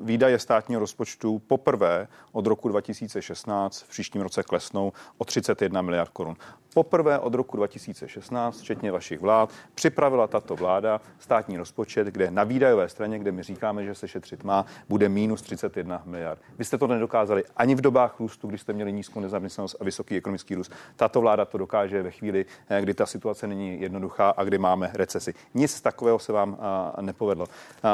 Výdaje 0.03 0.39
státního 0.39 0.81
rozpočtu 0.81 1.39
poprvé 1.39 2.09
od 2.33 2.47
roku 2.47 2.69
2016 2.69 3.83
v 3.83 3.89
příštím 3.89 4.23
roce 4.23 4.43
klesnou 4.43 4.93
o 5.19 5.25
31 5.25 5.83
miliard 5.83 6.11
korun. 6.11 6.37
Poprvé 6.75 7.19
od 7.19 7.35
roku 7.35 7.57
2016, 7.57 8.61
včetně 8.61 8.93
vašich 8.93 9.21
vlád, 9.21 9.51
připravila 9.75 10.27
tato 10.27 10.57
vláda 10.57 11.01
státní 11.19 11.59
rozpočet, 11.59 12.07
kde 12.07 12.31
na 12.31 12.45
výdajové 12.45 12.89
straně, 12.89 13.19
kde 13.19 13.33
my 13.33 13.43
říkáme, 13.43 13.85
že 13.85 13.95
se 13.95 14.09
šetřit 14.09 14.45
má, 14.45 14.67
bude 14.89 15.09
minus 15.09 15.43
31 15.43 16.03
miliard. 16.05 16.41
Vy 16.59 16.65
jste 16.65 16.79
to 16.79 16.87
nedokázali 16.87 17.45
ani 17.57 17.75
v 17.75 17.81
dobách 17.81 18.21
růstu, 18.21 18.49
kdy 18.49 18.59
jste 18.59 18.73
měli 18.73 18.93
nízkou 18.93 19.21
nezaměstnanost 19.21 19.77
a 19.81 19.85
vysoký 19.85 20.17
ekonomický 20.17 20.55
růst. 20.55 20.73
Tato 20.97 21.21
vláda 21.21 21.45
to 21.45 21.59
dokáže 21.59 22.03
ve 22.03 22.11
chvíli, 22.11 22.47
eh, 22.69 22.83
kdy 22.83 22.95
ta 22.95 23.07
situace 23.07 23.47
není 23.47 23.81
jednoduchá 23.81 24.31
a 24.31 24.45
kdy 24.45 24.59
má 24.59 24.75
máme 24.75 24.91
recesi. 24.95 25.35
Nic 25.55 25.81
takového 25.81 26.19
se 26.19 26.33
vám 26.33 26.59
nepovedlo. 27.01 27.47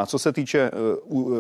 Co 0.06 0.18
se 0.18 0.32
týče 0.32 0.70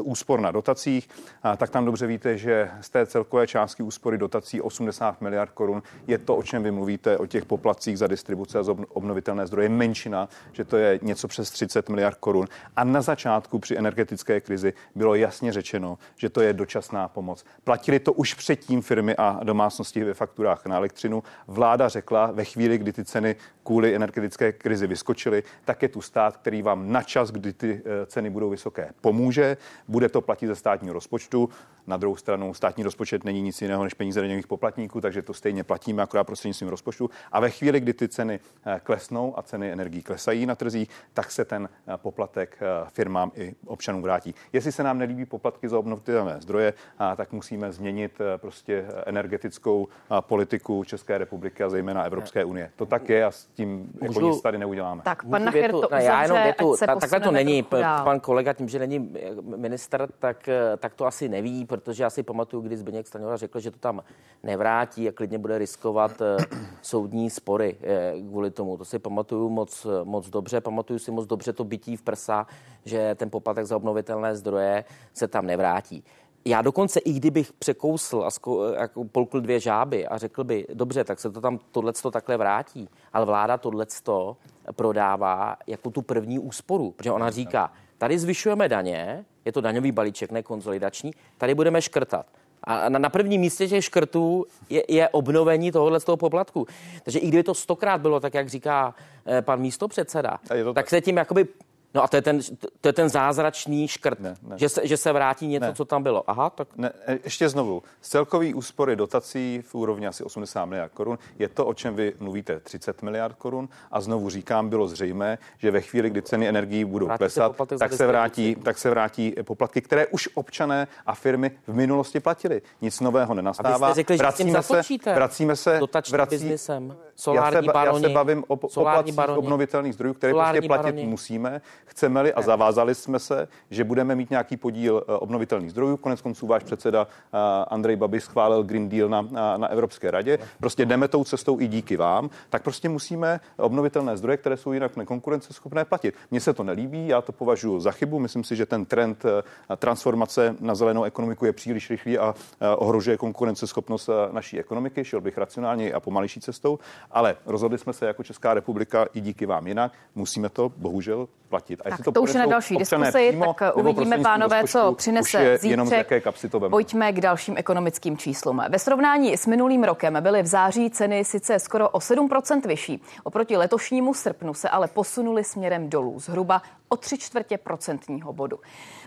úspor 0.02 0.40
na 0.40 0.50
dotacích, 0.50 1.08
tak 1.56 1.70
tam 1.70 1.84
dobře 1.84 2.06
víte, 2.06 2.38
že 2.38 2.70
z 2.80 2.90
té 2.90 3.06
celkové 3.06 3.46
částky 3.46 3.82
úspory 3.82 4.18
dotací 4.18 4.60
80 4.60 5.20
miliard 5.20 5.50
korun 5.50 5.82
je 6.06 6.18
to, 6.18 6.36
o 6.36 6.42
čem 6.42 6.62
vy 6.62 6.70
mluvíte, 6.70 7.18
o 7.18 7.26
těch 7.30 7.44
poplacích 7.44 7.98
za 7.98 8.06
distribuce 8.06 8.58
a 8.58 8.64
obnovitelné 8.88 9.46
zdroje, 9.46 9.68
menšina, 9.68 10.28
že 10.52 10.64
to 10.64 10.76
je 10.76 10.98
něco 11.02 11.28
přes 11.28 11.50
30 11.50 11.88
miliard 11.88 12.16
korun. 12.20 12.46
A 12.76 12.84
na 12.84 13.02
začátku 13.02 13.58
při 13.58 13.76
energetické 13.76 14.40
krizi 14.40 14.72
bylo 14.94 15.14
jasně 15.14 15.52
řečeno, 15.52 15.98
že 16.16 16.28
to 16.28 16.40
je 16.40 16.52
dočasná 16.52 17.08
pomoc. 17.08 17.44
Platili 17.64 17.98
to 17.98 18.12
už 18.12 18.34
předtím 18.34 18.82
firmy 18.82 19.16
a 19.16 19.40
domácnosti 19.44 20.04
ve 20.04 20.14
fakturách 20.14 20.66
na 20.66 20.76
elektřinu. 20.76 21.22
Vláda 21.46 21.88
řekla 21.88 22.30
ve 22.30 22.44
chvíli, 22.44 22.78
kdy 22.78 22.92
ty 22.92 23.04
ceny 23.04 23.36
kvůli 23.62 23.94
energetické 23.94 24.52
krizi 24.52 24.86
vyskočily, 24.86 25.42
tak 25.64 25.82
je 25.82 25.88
tu 25.88 26.00
stát, 26.00 26.36
který 26.36 26.62
vám 26.62 26.92
na 26.92 27.02
čas, 27.02 27.30
kdy 27.30 27.52
ty 27.52 27.82
eh, 27.84 28.06
ceny 28.06 28.30
budou 28.30 28.50
vysoké, 28.50 28.90
pomůže. 29.00 29.56
Bude 29.88 30.08
to 30.08 30.20
platit 30.20 30.46
ze 30.46 30.54
státního 30.54 30.94
rozpočtu. 30.94 31.48
Na 31.86 31.96
druhou 31.96 32.16
stranu 32.16 32.54
státní 32.54 32.84
rozpočet 32.84 33.24
není 33.24 33.42
nic 33.42 33.62
jiného 33.62 33.84
než 33.84 33.94
peníze 33.94 34.20
daňových 34.20 34.46
poplatníků, 34.46 35.00
takže 35.00 35.22
to 35.22 35.34
stejně 35.34 35.64
platíme 35.64 36.02
akorát 36.02 36.24
prostřednictvím 36.24 36.68
rozpočtu. 36.68 37.10
A 37.32 37.40
ve 37.40 37.50
chvíli, 37.50 37.80
kdy 37.80 37.92
ty 37.92 38.08
ceny 38.08 38.40
eh, 38.66 38.80
klesnou 38.84 39.38
a 39.38 39.42
ceny 39.42 39.72
energií 39.72 40.02
klesají 40.02 40.46
na 40.46 40.54
trzích, 40.54 40.88
tak 41.14 41.30
se 41.30 41.44
ten 41.44 41.68
eh, 41.86 41.96
poplatek 41.96 42.58
firmám 42.92 43.32
i 43.34 43.54
občanům 43.66 44.02
vrátí. 44.02 44.34
Jestli 44.52 44.72
se 44.72 44.82
nám 44.82 44.98
nelíbí 44.98 45.26
poplatky 45.26 45.68
za 45.68 45.78
obnovitelné 45.78 46.40
zdroje, 46.40 46.72
tak 47.16 47.32
musíme 47.32 47.72
změnit 47.72 48.18
prostě 48.36 48.86
energetickou 49.06 49.88
politiku 50.20 50.84
České 50.84 51.18
republiky 51.18 51.62
a 51.62 51.68
zejména 51.68 52.02
Evropské 52.04 52.44
unie. 52.44 52.70
To 52.76 52.86
tak 52.86 53.08
je 53.08 53.24
a 53.24 53.30
s 53.30 53.46
tím 53.46 53.92
jako 54.02 54.20
nic 54.20 54.42
tady 54.42 54.58
neuděláme. 54.58 55.02
Tak 55.04 55.24
pan 55.24 55.44
Nacher 55.44 55.70
to 55.70 55.78
uzavře, 55.78 56.06
já 56.06 56.22
jenom 56.22 56.42
větu, 56.42 56.76
ta, 56.86 56.96
takhle 56.96 57.20
to 57.20 57.30
není. 57.30 57.62
Pan 58.04 58.20
kolega 58.20 58.52
tím, 58.52 58.68
že 58.68 58.78
není 58.78 59.14
minister, 59.56 60.08
tak, 60.18 60.48
tak 60.78 60.94
to 60.94 61.06
asi 61.06 61.28
neví, 61.28 61.64
protože 61.70 62.02
já 62.02 62.10
si 62.10 62.22
pamatuju, 62.22 62.62
kdy 62.62 62.76
Zbigněk 62.76 63.06
Stanjura 63.06 63.36
řekl, 63.36 63.60
že 63.60 63.70
to 63.70 63.78
tam 63.78 64.02
nevrátí 64.42 65.08
a 65.08 65.12
klidně 65.12 65.38
bude 65.38 65.58
riskovat 65.58 66.20
eh, 66.20 66.36
soudní 66.82 67.30
spory 67.30 67.76
eh, 67.82 68.12
kvůli 68.28 68.50
tomu. 68.50 68.76
To 68.76 68.84
si 68.84 68.98
pamatuju 68.98 69.48
moc, 69.48 69.86
moc 70.04 70.30
dobře. 70.30 70.60
Pamatuju 70.60 70.98
si 70.98 71.10
moc 71.10 71.26
dobře 71.26 71.52
to 71.52 71.64
bytí 71.64 71.96
v 71.96 72.02
prsa, 72.02 72.46
že 72.84 73.14
ten 73.14 73.30
poplatek 73.30 73.66
za 73.66 73.76
obnovitelné 73.76 74.36
zdroje 74.36 74.84
se 75.14 75.28
tam 75.28 75.46
nevrátí. 75.46 76.04
Já 76.44 76.62
dokonce, 76.62 77.00
i 77.00 77.12
kdybych 77.12 77.52
překousl 77.52 78.22
a 78.26 78.30
zko, 78.30 78.64
jako 78.64 79.04
polkl 79.04 79.40
dvě 79.40 79.60
žáby 79.60 80.06
a 80.06 80.18
řekl 80.18 80.44
by, 80.44 80.66
dobře, 80.74 81.04
tak 81.04 81.20
se 81.20 81.30
to 81.30 81.40
tam 81.40 81.58
tohleto 81.70 82.10
takhle 82.10 82.36
vrátí, 82.36 82.88
ale 83.12 83.26
vláda 83.26 83.58
tohleto 83.58 84.36
prodává 84.72 85.56
jako 85.66 85.90
tu 85.90 86.02
první 86.02 86.38
úsporu, 86.38 86.90
protože 86.90 87.12
ona 87.12 87.30
říká, 87.30 87.72
tady 87.98 88.18
zvyšujeme 88.18 88.68
daně, 88.68 89.24
je 89.44 89.52
to 89.52 89.60
daňový 89.60 89.92
balíček, 89.92 90.30
ne 90.30 90.42
konzolidační, 90.42 91.10
tady 91.38 91.54
budeme 91.54 91.82
škrtat. 91.82 92.26
A 92.64 92.88
na, 92.88 92.98
na 92.98 93.08
prvním 93.08 93.40
místě 93.40 93.68
těch 93.68 93.84
škrtů 93.84 94.46
je, 94.70 94.82
je 94.88 95.08
obnovení 95.08 95.72
tohohle 95.72 96.00
z 96.00 96.04
toho 96.04 96.16
poplatku. 96.16 96.66
Takže 97.04 97.18
i 97.18 97.28
kdyby 97.28 97.42
to 97.42 97.54
stokrát 97.54 98.00
bylo 98.00 98.20
tak, 98.20 98.34
jak 98.34 98.48
říká 98.48 98.94
eh, 99.26 99.42
pan 99.42 99.60
místo 99.60 99.88
předseda, 99.88 100.38
tak, 100.48 100.58
tak 100.74 100.88
se 100.88 101.00
tím 101.00 101.16
jakoby 101.16 101.48
No 101.94 102.02
a 102.02 102.08
to 102.08 102.16
je 102.16 102.22
ten, 102.22 102.40
to 102.80 102.88
je 102.88 102.92
ten 102.92 103.08
zázračný 103.08 103.88
škrt, 103.88 104.20
ne, 104.20 104.34
ne. 104.42 104.58
Že, 104.58 104.68
se, 104.68 104.86
že 104.86 104.96
se 104.96 105.12
vrátí 105.12 105.46
něco, 105.46 105.66
ne. 105.66 105.74
co 105.74 105.84
tam 105.84 106.02
bylo. 106.02 106.30
Aha, 106.30 106.50
tak... 106.50 106.68
Ne, 106.76 106.92
e, 107.06 107.18
ještě 107.24 107.48
znovu. 107.48 107.82
Z 108.00 108.08
celkový 108.08 108.54
úspory 108.54 108.96
dotací 108.96 109.62
v 109.66 109.74
úrovni 109.74 110.06
asi 110.06 110.24
80 110.24 110.64
miliard 110.64 110.92
korun 110.94 111.18
je 111.38 111.48
to, 111.48 111.66
o 111.66 111.74
čem 111.74 111.94
vy 111.94 112.12
mluvíte, 112.18 112.60
30 112.60 113.02
miliard 113.02 113.36
korun. 113.36 113.68
A 113.90 114.00
znovu 114.00 114.30
říkám, 114.30 114.68
bylo 114.68 114.88
zřejmé, 114.88 115.38
že 115.58 115.70
ve 115.70 115.80
chvíli, 115.80 116.10
kdy 116.10 116.22
ceny 116.22 116.48
energií 116.48 116.84
budou 116.84 117.06
vrátí 117.06 117.18
klesat, 117.18 117.56
se 117.68 117.76
tak 117.78 117.92
se, 117.92 118.06
vrátí, 118.06 118.54
tak 118.54 118.78
se 118.78 118.90
vrátí 118.90 119.34
poplatky, 119.44 119.80
které 119.80 120.06
už 120.06 120.28
občané 120.34 120.88
a 121.06 121.14
firmy 121.14 121.50
v 121.66 121.74
minulosti 121.74 122.20
platili. 122.20 122.62
Nic 122.80 123.00
nového 123.00 123.34
nenastává. 123.34 123.88
A 123.88 123.94
řekli, 123.94 124.16
vracíme, 124.16 124.62
se, 124.62 124.82
vracíme 125.14 125.56
se 125.56 125.80
vrací, 126.10 126.36
biznesem. 126.36 126.96
Solární 127.20 127.56
já 127.56 127.62
se, 127.62 127.72
baroni, 127.72 128.04
já 128.04 128.08
se 128.08 128.14
bavím 128.14 128.44
o 128.48 128.56
poplatcích 128.56 129.18
obnovitelných 129.36 129.94
zdrojů, 129.94 130.14
které 130.14 130.32
prostě 130.32 130.62
platit 130.62 130.86
baroni. 130.86 131.06
musíme 131.06 131.60
chceme-li 131.84 132.34
a 132.34 132.42
zavázali 132.42 132.94
jsme 132.94 133.18
se, 133.18 133.48
že 133.70 133.84
budeme 133.84 134.14
mít 134.14 134.30
nějaký 134.30 134.56
podíl 134.56 135.04
eh, 135.08 135.12
obnovitelných 135.12 135.70
zdrojů. 135.70 135.96
Konec 135.96 136.20
konců 136.20 136.46
váš 136.46 136.62
předseda 136.62 137.06
eh, 137.06 137.38
Andrej 137.68 137.96
Babiš 137.96 138.24
schválil 138.24 138.62
Green 138.62 138.88
Deal 138.88 139.08
na, 139.08 139.22
na, 139.30 139.56
na 139.56 139.68
Evropské 139.68 140.10
radě. 140.10 140.38
Prostě 140.60 140.86
jdeme 140.86 141.08
tou 141.08 141.24
cestou 141.24 141.60
i 141.60 141.68
díky 141.68 141.96
vám. 141.96 142.30
Tak 142.50 142.62
prostě 142.62 142.88
musíme 142.88 143.40
obnovitelné 143.56 144.16
zdroje, 144.16 144.36
které 144.36 144.56
jsou 144.56 144.72
jinak 144.72 144.96
nekonkurenceschopné, 144.96 145.84
platit. 145.84 146.14
Mně 146.30 146.40
se 146.40 146.52
to 146.52 146.64
nelíbí, 146.64 147.08
já 147.08 147.20
to 147.20 147.32
považuji 147.32 147.80
za 147.80 147.90
chybu. 147.90 148.18
Myslím 148.18 148.44
si, 148.44 148.56
že 148.56 148.66
ten 148.66 148.84
trend 148.84 149.24
eh, 149.24 149.76
transformace 149.76 150.56
na 150.60 150.74
zelenou 150.74 151.04
ekonomiku 151.04 151.44
je 151.46 151.52
příliš 151.52 151.90
rychlý 151.90 152.18
a 152.18 152.34
ohrožuje 152.76 153.16
konkurenceschopnost 153.16 154.10
naší 154.32 154.58
ekonomiky. 154.58 155.04
Šel 155.04 155.20
bych 155.20 155.38
racionálně 155.38 155.92
a 155.92 156.00
pomalejší 156.00 156.40
cestou, 156.40 156.78
ale 157.12 157.36
rozhodli 157.46 157.78
jsme 157.78 157.92
se 157.92 158.06
jako 158.06 158.22
Česká 158.22 158.54
republika 158.54 159.06
i 159.14 159.20
díky 159.20 159.46
vám 159.46 159.66
jinak. 159.66 159.92
Musíme 160.14 160.48
to 160.48 160.72
bohužel 160.76 161.28
platit. 161.48 161.80
A 161.84 161.90
tak 161.90 162.04
to, 162.04 162.12
to 162.12 162.22
už 162.22 162.34
je 162.34 162.40
na 162.40 162.46
další 162.46 162.76
diskusi, 162.76 163.38
tak 163.58 163.76
uvidíme, 163.76 164.18
pánové, 164.18 164.64
co 164.68 164.94
přinese 164.94 165.58
zítřek. 165.58 166.24
Pojďme 166.70 167.12
k 167.12 167.20
dalším 167.20 167.54
ekonomickým 167.56 168.16
číslům. 168.16 168.62
Ve 168.68 168.78
srovnání 168.78 169.36
s 169.36 169.46
minulým 169.46 169.84
rokem 169.84 170.18
byly 170.20 170.42
v 170.42 170.46
září 170.46 170.90
ceny 170.90 171.24
sice 171.24 171.58
skoro 171.58 171.88
o 171.88 171.98
7% 171.98 172.66
vyšší. 172.66 173.02
Oproti 173.24 173.56
letošnímu 173.56 174.14
srpnu 174.14 174.54
se 174.54 174.68
ale 174.68 174.88
posunuly 174.88 175.44
směrem 175.44 175.90
dolů, 175.90 176.20
zhruba 176.20 176.62
o 176.92 176.96
3 176.96 177.18
čtvrtě 177.18 177.58
procentního 177.58 178.32
bodu. 178.32 178.60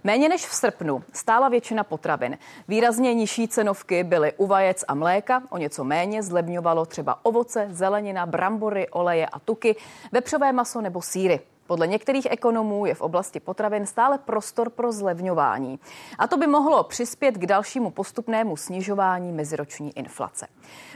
Méně 0.04 0.30
než 0.30 0.46
v 0.46 0.54
srpnu 0.54 1.04
stála 1.14 1.50
většina 1.50 1.84
potravin. 1.84 2.38
Výrazně 2.68 3.14
nižší 3.14 3.48
cenovky 3.48 4.04
byly 4.04 4.34
u 4.38 4.48
vajec 4.48 4.86
a 4.88 4.96
mléka, 4.96 5.44
o 5.50 5.58
něco 5.58 5.84
méně 5.84 6.24
zlevňovalo 6.24 6.86
třeba 6.86 7.26
ovoce, 7.26 7.68
zelenina, 7.72 8.26
brambory, 8.26 8.90
oleje 8.90 9.26
a 9.26 9.40
tuky, 9.40 9.76
vepřové 10.12 10.52
maso 10.52 10.82
nebo 10.82 11.02
síry. 11.02 11.40
Podle 11.68 11.88
některých 11.88 12.28
ekonomů 12.32 12.86
je 12.86 12.96
v 12.96 13.02
oblasti 13.02 13.40
potravin 13.40 13.86
stále 13.86 14.18
prostor 14.18 14.70
pro 14.70 14.92
zlevňování. 14.92 15.80
A 16.20 16.28
to 16.28 16.38
by 16.38 16.48
mohlo 16.48 16.84
přispět 16.84 17.32
k 17.32 17.46
dalšímu 17.46 17.92
postupnému 17.92 18.58
snižování 18.58 19.32
meziroční 19.32 19.98
inflace. 19.98 20.48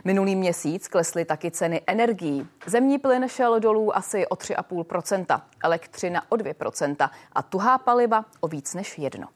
Minulý 0.05 0.35
měsíc 0.35 0.87
klesly 0.87 1.25
taky 1.25 1.51
ceny 1.51 1.81
energií. 1.87 2.47
Zemní 2.65 2.99
plyn 2.99 3.27
šel 3.27 3.59
dolů 3.59 3.97
asi 3.97 4.27
o 4.27 4.35
3,5%, 4.35 5.41
elektřina 5.63 6.31
o 6.31 6.35
2% 6.35 7.09
a 7.33 7.43
tuhá 7.43 7.77
paliva 7.77 8.25
o 8.39 8.47
víc 8.47 8.73
než 8.73 8.97
jedno. 8.97 9.27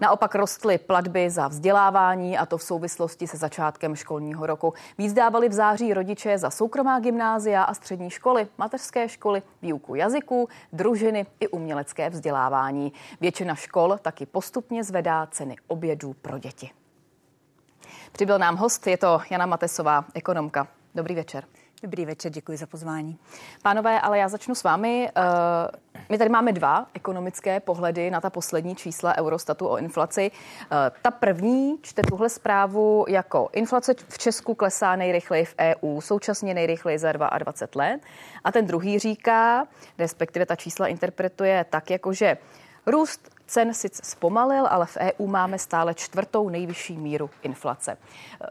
Naopak 0.00 0.34
rostly 0.34 0.78
platby 0.78 1.30
za 1.30 1.48
vzdělávání 1.48 2.38
a 2.38 2.46
to 2.46 2.58
v 2.58 2.62
souvislosti 2.62 3.26
se 3.26 3.36
začátkem 3.36 3.96
školního 3.96 4.46
roku. 4.46 4.74
Víc 4.98 5.12
dávali 5.12 5.48
v 5.48 5.52
září 5.52 5.94
rodiče 5.94 6.38
za 6.38 6.50
soukromá 6.50 7.00
gymnázia 7.00 7.62
a 7.62 7.74
střední 7.74 8.10
školy, 8.10 8.48
mateřské 8.58 9.08
školy, 9.08 9.42
výuku 9.62 9.94
jazyků, 9.94 10.48
družiny 10.78 11.26
i 11.40 11.48
umělecké 11.48 12.10
vzdělávání. 12.10 12.92
Většina 13.20 13.54
škol 13.54 13.98
taky 14.02 14.26
postupně 14.26 14.84
zvedá 14.84 15.26
ceny 15.26 15.56
obědů 15.66 16.14
pro 16.22 16.38
děti. 16.38 16.70
Přibyl 18.12 18.38
nám 18.38 18.56
host, 18.56 18.86
je 18.86 18.96
to 18.96 19.20
Jana 19.30 19.46
Matesová, 19.46 20.04
ekonomka. 20.14 20.68
Dobrý 20.94 21.14
večer. 21.14 21.44
Dobrý 21.82 22.06
večer, 22.06 22.32
děkuji 22.32 22.58
za 22.58 22.66
pozvání. 22.66 23.18
Pánové, 23.62 24.00
ale 24.00 24.18
já 24.18 24.28
začnu 24.28 24.54
s 24.54 24.62
vámi. 24.62 25.10
Eh, 25.16 25.22
my 26.08 26.18
tady 26.18 26.30
máme 26.30 26.52
dva 26.52 26.86
ekonomické 26.94 27.60
pohledy 27.60 28.10
na 28.10 28.20
ta 28.20 28.30
poslední 28.30 28.76
čísla 28.76 29.18
Eurostatu 29.18 29.68
o 29.68 29.78
inflaci. 29.78 30.30
Eh, 30.30 30.90
ta 31.02 31.10
první 31.10 31.78
čte 31.82 32.02
tuhle 32.02 32.28
zprávu 32.28 33.04
jako 33.08 33.48
inflace 33.52 33.94
v 34.08 34.18
Česku 34.18 34.54
klesá 34.54 34.96
nejrychleji 34.96 35.44
v 35.44 35.54
EU, 35.58 36.00
současně 36.00 36.54
nejrychleji 36.54 36.98
za 36.98 37.12
22 37.12 37.82
let. 37.82 38.00
A 38.44 38.52
ten 38.52 38.66
druhý 38.66 38.98
říká, 38.98 39.66
respektive 39.98 40.46
ta 40.46 40.56
čísla 40.56 40.86
interpretuje 40.86 41.66
tak, 41.70 41.90
jako 41.90 42.12
že 42.12 42.38
růst 42.86 43.37
cen 43.48 43.74
sice 43.74 44.02
zpomalil, 44.04 44.66
ale 44.66 44.86
v 44.86 44.96
EU 44.96 45.26
máme 45.26 45.58
stále 45.58 45.94
čtvrtou 45.94 46.48
nejvyšší 46.48 46.96
míru 46.96 47.30
inflace. 47.42 47.96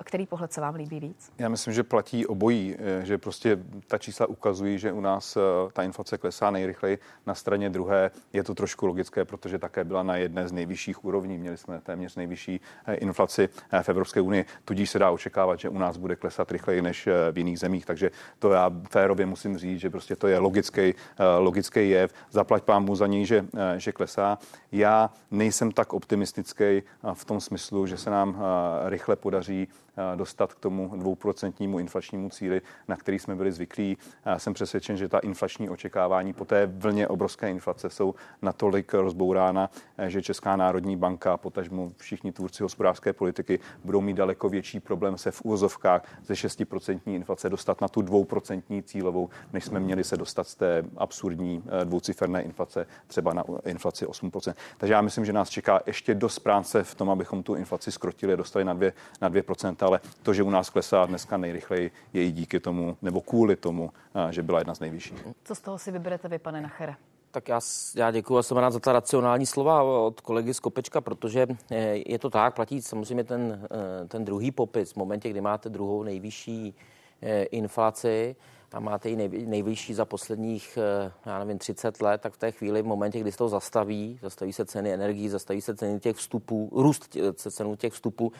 Který 0.04 0.26
pohled 0.26 0.54
se 0.54 0.62
vám 0.62 0.76
líbí 0.76 1.00
víc? 1.00 1.32
Já 1.38 1.50
myslím, 1.50 1.74
že 1.74 1.84
platí 1.84 2.26
obojí, 2.26 2.76
eh, 2.80 3.06
že 3.06 3.18
prostě 3.18 3.60
ta 3.88 3.98
čísla 3.98 4.26
ukazují, 4.26 4.80
že 4.80 4.92
u 4.92 5.02
nás 5.02 5.38
eh, 5.38 5.42
ta 5.74 5.84
inflace 5.84 6.18
klesá 6.18 6.52
nejrychleji. 6.52 7.00
Na 7.26 7.36
straně 7.36 7.70
druhé 7.70 8.12
je 8.34 8.44
to 8.44 8.56
trošku 8.56 8.86
logické, 8.86 9.26
protože 9.26 9.60
také 9.60 9.84
byla 9.84 10.04
na 10.04 10.16
jedné 10.16 10.48
z 10.48 10.52
nejvyšších 10.52 11.06
úrovní. 11.06 11.38
Měli 11.38 11.58
jsme 11.58 11.82
téměř 11.82 12.16
nejvyšší 12.16 12.62
eh, 12.86 12.96
inflaci 12.96 13.50
v 13.82 13.90
Evropské 13.90 14.22
unii, 14.22 14.46
tudíž 14.66 14.90
se 14.90 15.00
dá 15.00 15.12
očekávat, 15.12 15.60
že 15.60 15.70
u 15.70 15.78
nás 15.78 15.98
bude 15.98 16.16
klesat 16.16 16.52
rychleji 16.52 16.82
než 16.82 17.08
v 17.32 17.38
jiných 17.38 17.60
zemích. 17.60 17.86
Takže 17.86 18.12
to 18.40 18.52
já 18.52 18.72
férově 18.90 19.26
musím 19.26 19.58
říct, 19.58 19.80
že 19.80 19.90
prostě 19.90 20.16
to 20.16 20.28
je 20.28 20.40
logický, 20.40 20.94
logický 21.40 21.90
jev. 21.90 22.14
Zaplať 22.32 22.64
pámu 22.64 22.96
za 22.96 23.08
něj, 23.08 23.26
že, 23.26 23.46
že 23.78 23.92
klesá. 23.92 24.38
Já 24.72 24.87
já 24.88 25.10
nejsem 25.32 25.72
tak 25.72 25.94
optimistický 25.94 26.84
v 27.14 27.26
tom 27.26 27.42
smyslu, 27.42 27.88
že 27.88 27.98
se 27.98 28.10
nám 28.10 28.38
rychle 28.86 29.16
podaří 29.16 29.68
dostat 30.16 30.54
k 30.54 30.60
tomu 30.60 30.92
dvouprocentnímu 30.96 31.80
inflačnímu 31.80 32.30
cíli, 32.30 32.62
na 32.88 32.96
který 32.96 33.20
jsme 33.20 33.36
byli 33.36 33.52
zvyklí. 33.52 33.98
Jsem 34.38 34.54
přesvědčen, 34.54 34.98
že 34.98 35.10
ta 35.10 35.20
inflační 35.20 35.70
očekávání 35.70 36.34
po 36.34 36.46
té 36.46 36.66
vlně 36.66 37.08
obrovské 37.08 37.50
inflace 37.50 37.90
jsou 37.90 38.16
natolik 38.42 38.94
rozbourána, 38.94 39.70
že 40.08 40.22
Česká 40.22 40.56
národní 40.56 40.96
banka, 40.96 41.38
potažmo 41.38 41.92
všichni 41.98 42.32
tvůrci 42.32 42.64
hospodářské 42.64 43.14
politiky 43.14 43.60
budou 43.84 44.02
mít 44.02 44.18
daleko 44.18 44.50
větší 44.50 44.80
problém 44.80 45.18
se 45.18 45.32
v 45.32 45.42
úvozovkách 45.42 46.02
ze 46.26 46.34
6% 46.34 47.00
inflace 47.06 47.50
dostat 47.50 47.82
na 47.82 47.88
tu 47.88 48.02
dvouprocentní 48.02 48.84
cílovou, 48.84 49.30
než 49.54 49.66
jsme 49.66 49.80
měli 49.80 50.04
se 50.04 50.18
dostat 50.18 50.48
z 50.48 50.56
té 50.56 50.84
absurdní 50.98 51.64
eh, 51.68 51.86
dvouciferné 51.86 52.42
inflace 52.42 52.88
třeba 53.08 53.34
na 53.34 53.44
inflaci 53.66 54.06
8%. 54.06 54.54
Takže 54.78 54.94
já 54.94 55.02
myslím, 55.02 55.26
že 55.26 55.34
nás 55.34 55.50
čeká 55.50 55.82
ještě 55.86 56.16
dost 56.16 56.40
práce 56.40 56.84
v 56.84 56.96
tom, 56.96 57.10
abychom 57.10 57.44
tu 57.44 57.56
inflaci 57.56 57.92
skrotili 57.92 58.34
a 58.34 58.36
dostali 58.36 58.66
na 58.66 58.76
2%, 58.76 58.92
na 59.22 59.30
2% 59.30 59.76
ale 59.88 60.00
to, 60.24 60.34
že 60.34 60.44
u 60.44 60.50
nás 60.50 60.70
klesá 60.70 61.06
dneska 61.06 61.38
nejrychleji, 61.38 61.92
je 62.14 62.24
i 62.24 62.32
díky 62.32 62.60
tomu, 62.60 62.98
nebo 63.02 63.22
kvůli 63.22 63.56
tomu, 63.56 63.92
že 64.30 64.44
byla 64.44 64.60
jedna 64.60 64.76
z 64.76 64.80
nejvyšších. 64.80 65.28
Co 65.44 65.56
z 65.56 65.62
toho 65.62 65.78
si 65.78 65.92
vyberete 65.92 66.28
vy, 66.28 66.40
pane 66.40 66.62
Nachere? 66.62 66.96
Tak 67.32 67.50
já, 67.50 67.60
já 67.96 68.12
děkuji 68.12 68.38
a 68.38 68.44
jsem 68.44 68.58
rád 68.58 68.72
za 68.72 68.80
ta 68.80 68.94
racionální 68.94 69.46
slova 69.46 69.84
od 69.84 70.22
kolegy 70.22 70.54
Skopečka, 70.54 71.02
protože 71.02 71.48
eh, 71.72 71.96
je 72.06 72.20
to 72.20 72.30
tak, 72.30 72.56
platí 72.56 72.82
samozřejmě 72.82 73.24
ten, 73.24 73.68
eh, 74.04 74.08
ten 74.08 74.26
druhý 74.26 74.52
popis 74.52 74.92
v 74.92 74.96
momentě, 74.96 75.30
kdy 75.30 75.42
máte 75.42 75.70
druhou 75.70 76.04
nejvyšší 76.04 76.76
eh, 77.22 77.44
inflaci, 77.44 78.36
a 78.74 78.80
máte 78.80 79.10
ji 79.10 79.46
nejvyšší 79.46 79.94
za 79.94 80.06
posledních, 80.06 80.78
eh, 80.78 81.12
já 81.26 81.40
nevím, 81.40 81.58
30 81.58 82.02
let, 82.02 82.22
tak 82.22 82.34
v 82.34 82.38
té 82.38 82.52
chvíli, 82.52 82.82
v 82.82 82.86
momentě, 82.86 83.20
kdy 83.20 83.32
se 83.32 83.38
to 83.38 83.50
zastaví, 83.50 84.20
zastaví 84.22 84.54
se 84.54 84.66
ceny 84.66 84.94
energií, 84.94 85.30
zastaví 85.30 85.62
se 85.62 85.76
ceny 85.76 86.00
těch 86.00 86.16
vstupů, 86.16 86.70
růst 86.72 87.18
cenu 87.36 87.76
těch 87.76 87.94
vstupů 87.94 88.32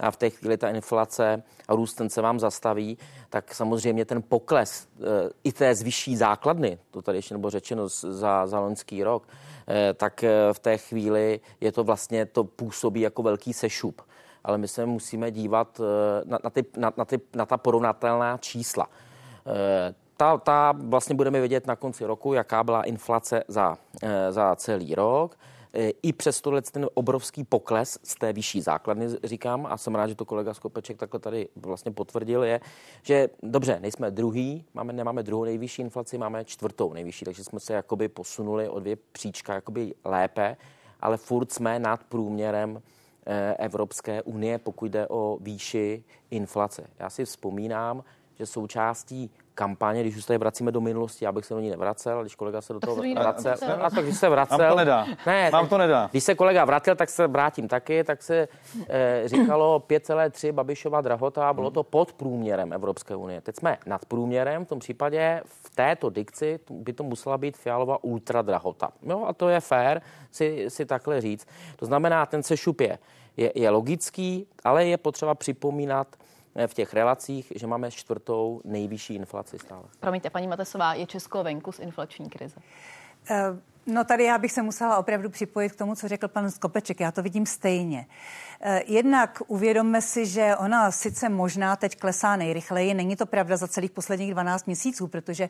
a 0.00 0.10
v 0.10 0.16
té 0.16 0.30
chvíli 0.30 0.56
ta 0.56 0.68
inflace 0.68 1.42
a 1.68 1.74
růst 1.74 1.94
ten 1.94 2.10
se 2.10 2.22
vám 2.22 2.40
zastaví, 2.40 2.98
tak 3.30 3.54
samozřejmě 3.54 4.04
ten 4.04 4.22
pokles 4.22 4.88
eh, 4.96 5.30
i 5.44 5.52
té 5.52 5.74
zvyšší 5.74 6.16
základny, 6.16 6.78
to 6.90 7.02
tady 7.02 7.18
ještě 7.18 7.34
nebo 7.34 7.50
řečeno 7.50 7.88
za, 7.88 8.46
za 8.46 8.60
loňský 8.60 9.04
rok, 9.04 9.28
eh, 9.68 9.94
tak 9.94 10.24
v 10.52 10.58
té 10.58 10.78
chvíli 10.78 11.40
je 11.60 11.72
to 11.72 11.84
vlastně, 11.84 12.26
to 12.26 12.44
působí 12.44 13.00
jako 13.00 13.22
velký 13.22 13.52
sešup 13.52 14.02
ale 14.46 14.58
my 14.58 14.68
se 14.68 14.86
musíme 14.86 15.30
dívat 15.30 15.80
na, 16.24 16.38
na, 16.44 16.50
ty, 16.50 16.64
na, 16.76 16.92
na, 16.96 17.04
ty, 17.04 17.20
na 17.34 17.46
ta 17.46 17.56
porovnatelná 17.56 18.38
čísla. 18.38 18.88
Eh, 19.46 19.94
ta, 20.16 20.38
ta 20.38 20.72
vlastně 20.72 21.14
budeme 21.14 21.40
vědět 21.40 21.66
na 21.66 21.76
konci 21.76 22.04
roku, 22.04 22.32
jaká 22.32 22.64
byla 22.64 22.82
inflace 22.82 23.44
za, 23.48 23.78
eh, 24.02 24.32
za 24.32 24.56
celý 24.56 24.94
rok. 24.94 25.38
Eh, 25.74 25.90
I 26.02 26.12
přes 26.12 26.40
tohle 26.40 26.62
ten 26.62 26.88
obrovský 26.94 27.44
pokles 27.44 27.98
z 28.02 28.14
té 28.14 28.32
vyšší 28.32 28.60
základny, 28.60 29.06
říkám, 29.24 29.66
a 29.66 29.76
jsem 29.76 29.94
rád, 29.94 30.06
že 30.06 30.14
to 30.14 30.24
kolega 30.24 30.54
Skopeček 30.54 30.96
takhle 30.96 31.20
tady 31.20 31.48
vlastně 31.56 31.92
potvrdil, 31.92 32.44
je, 32.44 32.60
že 33.02 33.28
dobře, 33.42 33.78
nejsme 33.80 34.10
druhý, 34.10 34.64
máme, 34.74 34.92
nemáme 34.92 35.22
druhou 35.22 35.44
nejvyšší 35.44 35.82
inflaci, 35.82 36.18
máme 36.18 36.44
čtvrtou 36.44 36.92
nejvyšší, 36.92 37.24
takže 37.24 37.44
jsme 37.44 37.60
se 37.60 37.72
jakoby 37.72 38.08
posunuli 38.08 38.68
o 38.68 38.80
dvě 38.80 38.96
příčka 39.12 39.54
jakoby 39.54 39.94
lépe, 40.04 40.56
ale 41.00 41.16
furt 41.16 41.52
jsme 41.52 41.78
nad 41.78 42.04
průměrem 42.04 42.82
Evropské 43.58 44.22
unie, 44.22 44.58
pokud 44.58 44.86
jde 44.86 45.08
o 45.08 45.38
výši 45.40 46.04
inflace. 46.30 46.86
Já 46.98 47.10
si 47.10 47.24
vzpomínám, 47.24 48.04
že 48.38 48.46
součástí 48.46 49.30
kampaně, 49.54 50.00
když 50.00 50.16
už 50.16 50.24
tady 50.24 50.38
vracíme 50.38 50.72
do 50.72 50.80
minulosti, 50.80 51.24
já 51.24 51.32
bych 51.32 51.44
se 51.44 51.54
do 51.54 51.60
ní 51.60 51.70
nevracel, 51.70 52.20
když 52.20 52.34
kolega 52.34 52.60
se 52.60 52.72
do 52.72 52.80
toho 52.80 52.96
vracel, 53.14 53.54
a 53.82 53.90
tak 53.90 54.04
když 54.04 54.18
se 54.18 54.28
vracel, 54.28 54.58
Nám 54.58 54.70
to 54.70 54.76
nedá. 54.76 55.06
Ne, 55.26 55.50
Nám 55.50 55.68
to 55.68 55.78
nedá. 55.78 56.08
Když 56.10 56.24
se 56.24 56.34
kolega 56.34 56.64
vracel, 56.64 56.96
tak 56.96 57.08
se 57.08 57.26
vrátím 57.26 57.68
taky, 57.68 58.04
tak 58.04 58.22
se 58.22 58.48
eh, 58.88 59.22
říkalo 59.26 59.78
5,3 59.88 60.52
Babišová 60.52 61.00
drahota, 61.00 61.52
bylo 61.52 61.70
to 61.70 61.82
pod 61.82 62.12
průměrem 62.12 62.72
Evropské 62.72 63.16
unie. 63.16 63.40
Teď 63.40 63.56
jsme 63.56 63.78
nad 63.86 64.04
průměrem, 64.04 64.64
v 64.64 64.68
tom 64.68 64.78
případě 64.78 65.42
v 65.44 65.70
této 65.74 66.10
dikci 66.10 66.60
by 66.70 66.92
to 66.92 67.04
musela 67.04 67.38
být 67.38 67.56
Fialová 67.56 68.04
ultra 68.04 68.42
drahota. 68.42 68.90
Jo, 69.02 69.24
a 69.26 69.32
to 69.32 69.48
je 69.48 69.60
fér 69.60 70.02
si, 70.30 70.64
si 70.68 70.86
takhle 70.86 71.20
říct. 71.20 71.46
To 71.76 71.86
znamená, 71.86 72.26
ten 72.26 72.42
sešup 72.42 72.80
je, 72.80 72.98
je, 73.36 73.52
je 73.54 73.70
logický, 73.70 74.46
ale 74.64 74.86
je 74.86 74.96
potřeba 74.96 75.34
připomínat, 75.34 76.16
v 76.66 76.74
těch 76.74 76.94
relacích, 76.94 77.52
že 77.56 77.66
máme 77.66 77.90
čtvrtou 77.90 78.60
nejvyšší 78.64 79.14
inflaci 79.14 79.58
stále. 79.58 79.84
Promiňte, 80.00 80.30
paní 80.30 80.48
Matesová, 80.48 80.94
je 80.94 81.06
Česko 81.06 81.44
venku 81.44 81.72
z 81.72 81.78
inflační 81.78 82.30
krize? 82.30 82.56
Uh... 83.30 83.58
No 83.86 84.04
tady 84.04 84.24
já 84.24 84.38
bych 84.38 84.52
se 84.52 84.62
musela 84.62 84.98
opravdu 84.98 85.30
připojit 85.30 85.72
k 85.72 85.76
tomu, 85.76 85.94
co 85.94 86.08
řekl 86.08 86.28
pan 86.28 86.50
Skopeček. 86.50 87.00
Já 87.00 87.12
to 87.12 87.22
vidím 87.22 87.46
stejně. 87.46 88.06
Eh, 88.60 88.82
jednak 88.86 89.42
uvědomme 89.46 90.02
si, 90.02 90.26
že 90.26 90.56
ona 90.56 90.90
sice 90.90 91.28
možná 91.28 91.76
teď 91.76 91.98
klesá 91.98 92.36
nejrychleji, 92.36 92.94
není 92.94 93.16
to 93.16 93.26
pravda 93.26 93.56
za 93.56 93.68
celých 93.68 93.90
posledních 93.90 94.30
12 94.30 94.66
měsíců, 94.66 95.06
protože 95.06 95.48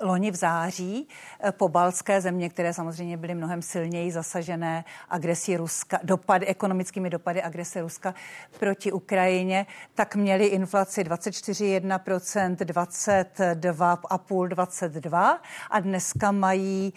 loni 0.00 0.30
v 0.30 0.34
září 0.34 1.08
eh, 1.40 1.52
po 1.52 1.68
balské 1.68 2.20
země, 2.20 2.48
které 2.48 2.74
samozřejmě 2.74 3.16
byly 3.16 3.34
mnohem 3.34 3.62
silněji 3.62 4.12
zasažené 4.12 4.84
agresí 5.08 5.56
Ruska, 5.56 6.00
dopady, 6.02 6.46
ekonomickými 6.46 7.10
dopady 7.10 7.42
agrese 7.42 7.80
Ruska 7.80 8.14
proti 8.58 8.92
Ukrajině, 8.92 9.66
tak 9.94 10.16
měli 10.16 10.46
inflaci 10.46 11.02
24,1%, 11.02 12.56
22,5%, 12.56 14.48
22 14.48 15.42
a 15.70 15.80
dneska 15.80 16.32
mají 16.32 16.92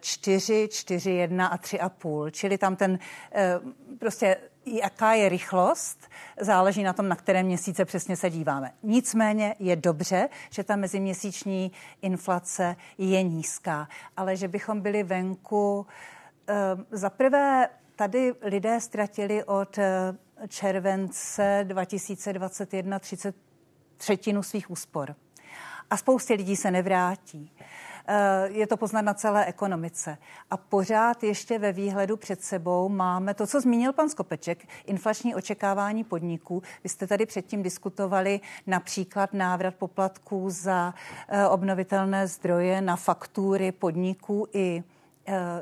4, 0.00 0.68
4,1 0.70 1.48
a 1.50 1.56
3,5. 1.56 2.30
Čili 2.30 2.58
tam 2.58 2.76
ten 2.76 2.98
eh, 3.32 3.60
prostě 3.98 4.36
jaká 4.76 5.12
je 5.12 5.28
rychlost, 5.28 6.08
záleží 6.40 6.82
na 6.82 6.92
tom, 6.92 7.08
na 7.08 7.16
kterém 7.16 7.46
měsíce 7.46 7.84
přesně 7.84 8.16
se 8.16 8.30
díváme. 8.30 8.72
Nicméně 8.82 9.54
je 9.58 9.76
dobře, 9.76 10.28
že 10.50 10.64
ta 10.64 10.76
meziměsíční 10.76 11.72
inflace 12.02 12.76
je 12.98 13.22
nízká, 13.22 13.88
ale 14.16 14.36
že 14.36 14.48
bychom 14.48 14.80
byli 14.80 15.02
venku. 15.02 15.86
Eh, 16.48 16.54
za 16.90 17.10
prvé, 17.10 17.68
tady 17.96 18.34
lidé 18.42 18.80
ztratili 18.80 19.44
od 19.44 19.78
eh, 19.78 20.14
července 20.48 21.64
2021 21.68 22.98
30 22.98 23.36
třetinu 23.96 24.42
svých 24.42 24.70
úspor. 24.70 25.14
A 25.90 25.96
spoustě 25.96 26.34
lidí 26.34 26.56
se 26.56 26.70
nevrátí. 26.70 27.52
Eh, 28.10 28.48
je 28.48 28.66
to 28.66 28.76
poznat 28.76 29.02
na 29.02 29.14
celé 29.14 29.44
ekonomice. 29.44 30.18
A 30.50 30.56
pořád 30.56 31.22
ještě 31.22 31.58
ve 31.58 31.72
výhledu 31.72 32.16
před 32.16 32.42
sebou 32.42 32.88
máme 32.88 33.34
to, 33.34 33.46
co 33.46 33.60
zmínil 33.60 33.92
pan 33.92 34.08
Skopeček, 34.08 34.68
inflační 34.86 35.34
očekávání 35.34 36.04
podniků. 36.04 36.62
Vy 36.84 36.88
jste 36.88 37.06
tady 37.06 37.26
předtím 37.26 37.62
diskutovali 37.62 38.40
například 38.66 39.32
návrat 39.32 39.74
poplatků 39.74 40.50
za 40.50 40.94
eh, 41.28 41.46
obnovitelné 41.46 42.26
zdroje 42.26 42.80
na 42.80 42.96
faktury 42.96 43.72
podniků 43.72 44.46
i 44.52 44.82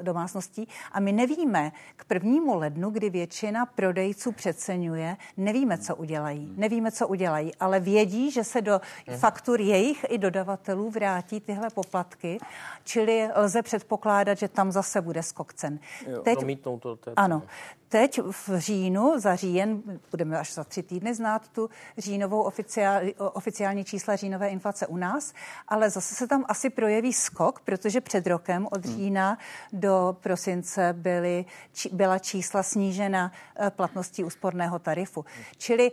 domácností 0.02 0.68
a 0.92 1.00
my 1.00 1.12
nevíme 1.12 1.72
k 1.96 2.04
prvnímu 2.04 2.58
lednu, 2.58 2.90
kdy 2.90 3.10
většina 3.10 3.66
prodejců 3.66 4.32
přeceňuje, 4.32 5.16
nevíme, 5.36 5.78
co 5.78 5.96
udělají. 5.96 6.54
Nevíme, 6.56 6.92
co 6.92 7.08
udělají, 7.08 7.54
ale 7.60 7.80
vědí, 7.80 8.30
že 8.30 8.44
se 8.44 8.62
do 8.62 8.80
faktur 9.16 9.60
jejich 9.60 10.06
i 10.08 10.18
dodavatelů 10.18 10.90
vrátí 10.90 11.40
tyhle 11.40 11.70
poplatky, 11.70 12.38
čili 12.84 13.28
lze 13.34 13.62
předpokládat, 13.62 14.38
že 14.38 14.48
tam 14.48 14.72
zase 14.72 15.00
bude 15.00 15.22
skok 15.22 15.54
cen. 15.54 15.78
Jo, 16.06 16.22
Teď, 16.22 16.38
to, 16.62 16.76
to, 16.76 16.96
to, 16.96 17.12
ano. 17.16 17.42
Teď 17.88 18.20
v 18.20 18.58
říjnu, 18.58 19.20
za 19.20 19.36
říjen, 19.36 19.82
budeme 20.10 20.38
až 20.38 20.54
za 20.54 20.64
tři 20.64 20.82
týdny 20.82 21.14
znát 21.14 21.48
tu 21.48 21.70
říjnovou 21.98 22.42
oficiál, 22.42 23.02
oficiální 23.16 23.84
čísla 23.84 24.16
říjnové 24.16 24.48
inflace 24.48 24.86
u 24.86 24.96
nás, 24.96 25.32
ale 25.68 25.90
zase 25.90 26.14
se 26.14 26.26
tam 26.26 26.44
asi 26.48 26.70
projeví 26.70 27.12
skok, 27.12 27.60
protože 27.60 28.00
před 28.00 28.26
rokem 28.26 28.68
od 28.70 28.86
hmm. 28.86 28.94
října 28.94 29.38
do 29.72 30.16
prosince 30.20 30.92
byly, 30.92 31.44
byla 31.92 32.18
čísla 32.18 32.62
snížena 32.62 33.32
eh, 33.56 33.70
platností 33.70 34.24
úsporného 34.24 34.78
tarifu. 34.78 35.24
Čili 35.56 35.92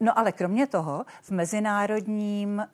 No 0.00 0.18
ale 0.18 0.32
kromě 0.32 0.66
toho 0.66 1.04
v 1.22 1.30
mezinárodním 1.30 2.60
e, 2.60 2.66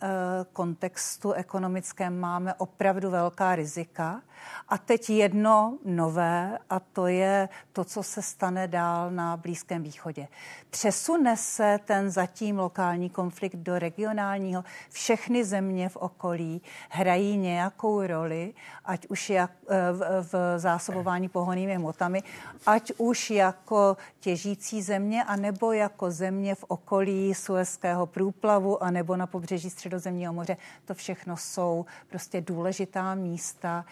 kontextu 0.53 1.33
ekonomickém 1.33 2.21
máme 2.21 2.55
opravdu 2.55 3.11
velká 3.11 3.57
rizika. 3.57 4.23
A 4.69 4.79
teď 4.79 5.11
jedno 5.11 5.79
nové, 5.85 6.59
a 6.71 6.81
to 6.81 7.07
je 7.07 7.49
to, 7.73 7.85
co 7.85 8.03
se 8.03 8.23
stane 8.23 8.69
dál 8.69 9.11
na 9.11 9.37
Blízkém 9.37 9.83
východě. 9.83 10.29
Přesune 10.71 11.37
se 11.37 11.79
ten 11.85 12.11
zatím 12.11 12.59
lokální 12.59 13.11
konflikt 13.11 13.57
do 13.57 13.79
regionálního. 13.79 14.65
Všechny 14.91 15.45
země 15.45 15.89
v 15.89 15.97
okolí 15.97 16.63
hrají 16.89 17.37
nějakou 17.37 18.07
roli, 18.07 18.55
ať 18.85 19.07
už 19.07 19.31
jak 19.31 19.51
e, 19.69 19.93
v, 19.93 20.29
v 20.33 20.59
zásobování 20.59 21.29
pohonými 21.29 21.75
hmotami, 21.75 22.23
ať 22.67 22.93
už 22.99 23.31
jako 23.31 23.97
těžící 24.21 24.83
země, 24.83 25.25
anebo 25.25 25.73
jako 25.73 26.11
země 26.11 26.55
v 26.55 26.65
okolí 26.69 27.35
Suezského 27.35 28.07
průplavu, 28.07 28.83
anebo 28.83 29.17
na 29.17 29.27
pobřeží 29.27 29.71
Středozemního 29.71 30.33
moře. 30.33 30.57
To 30.85 30.95
všechno 30.95 31.37
jsou 31.37 31.87
prostě 32.09 32.41
důležitá 32.41 33.15
místa 33.15 33.85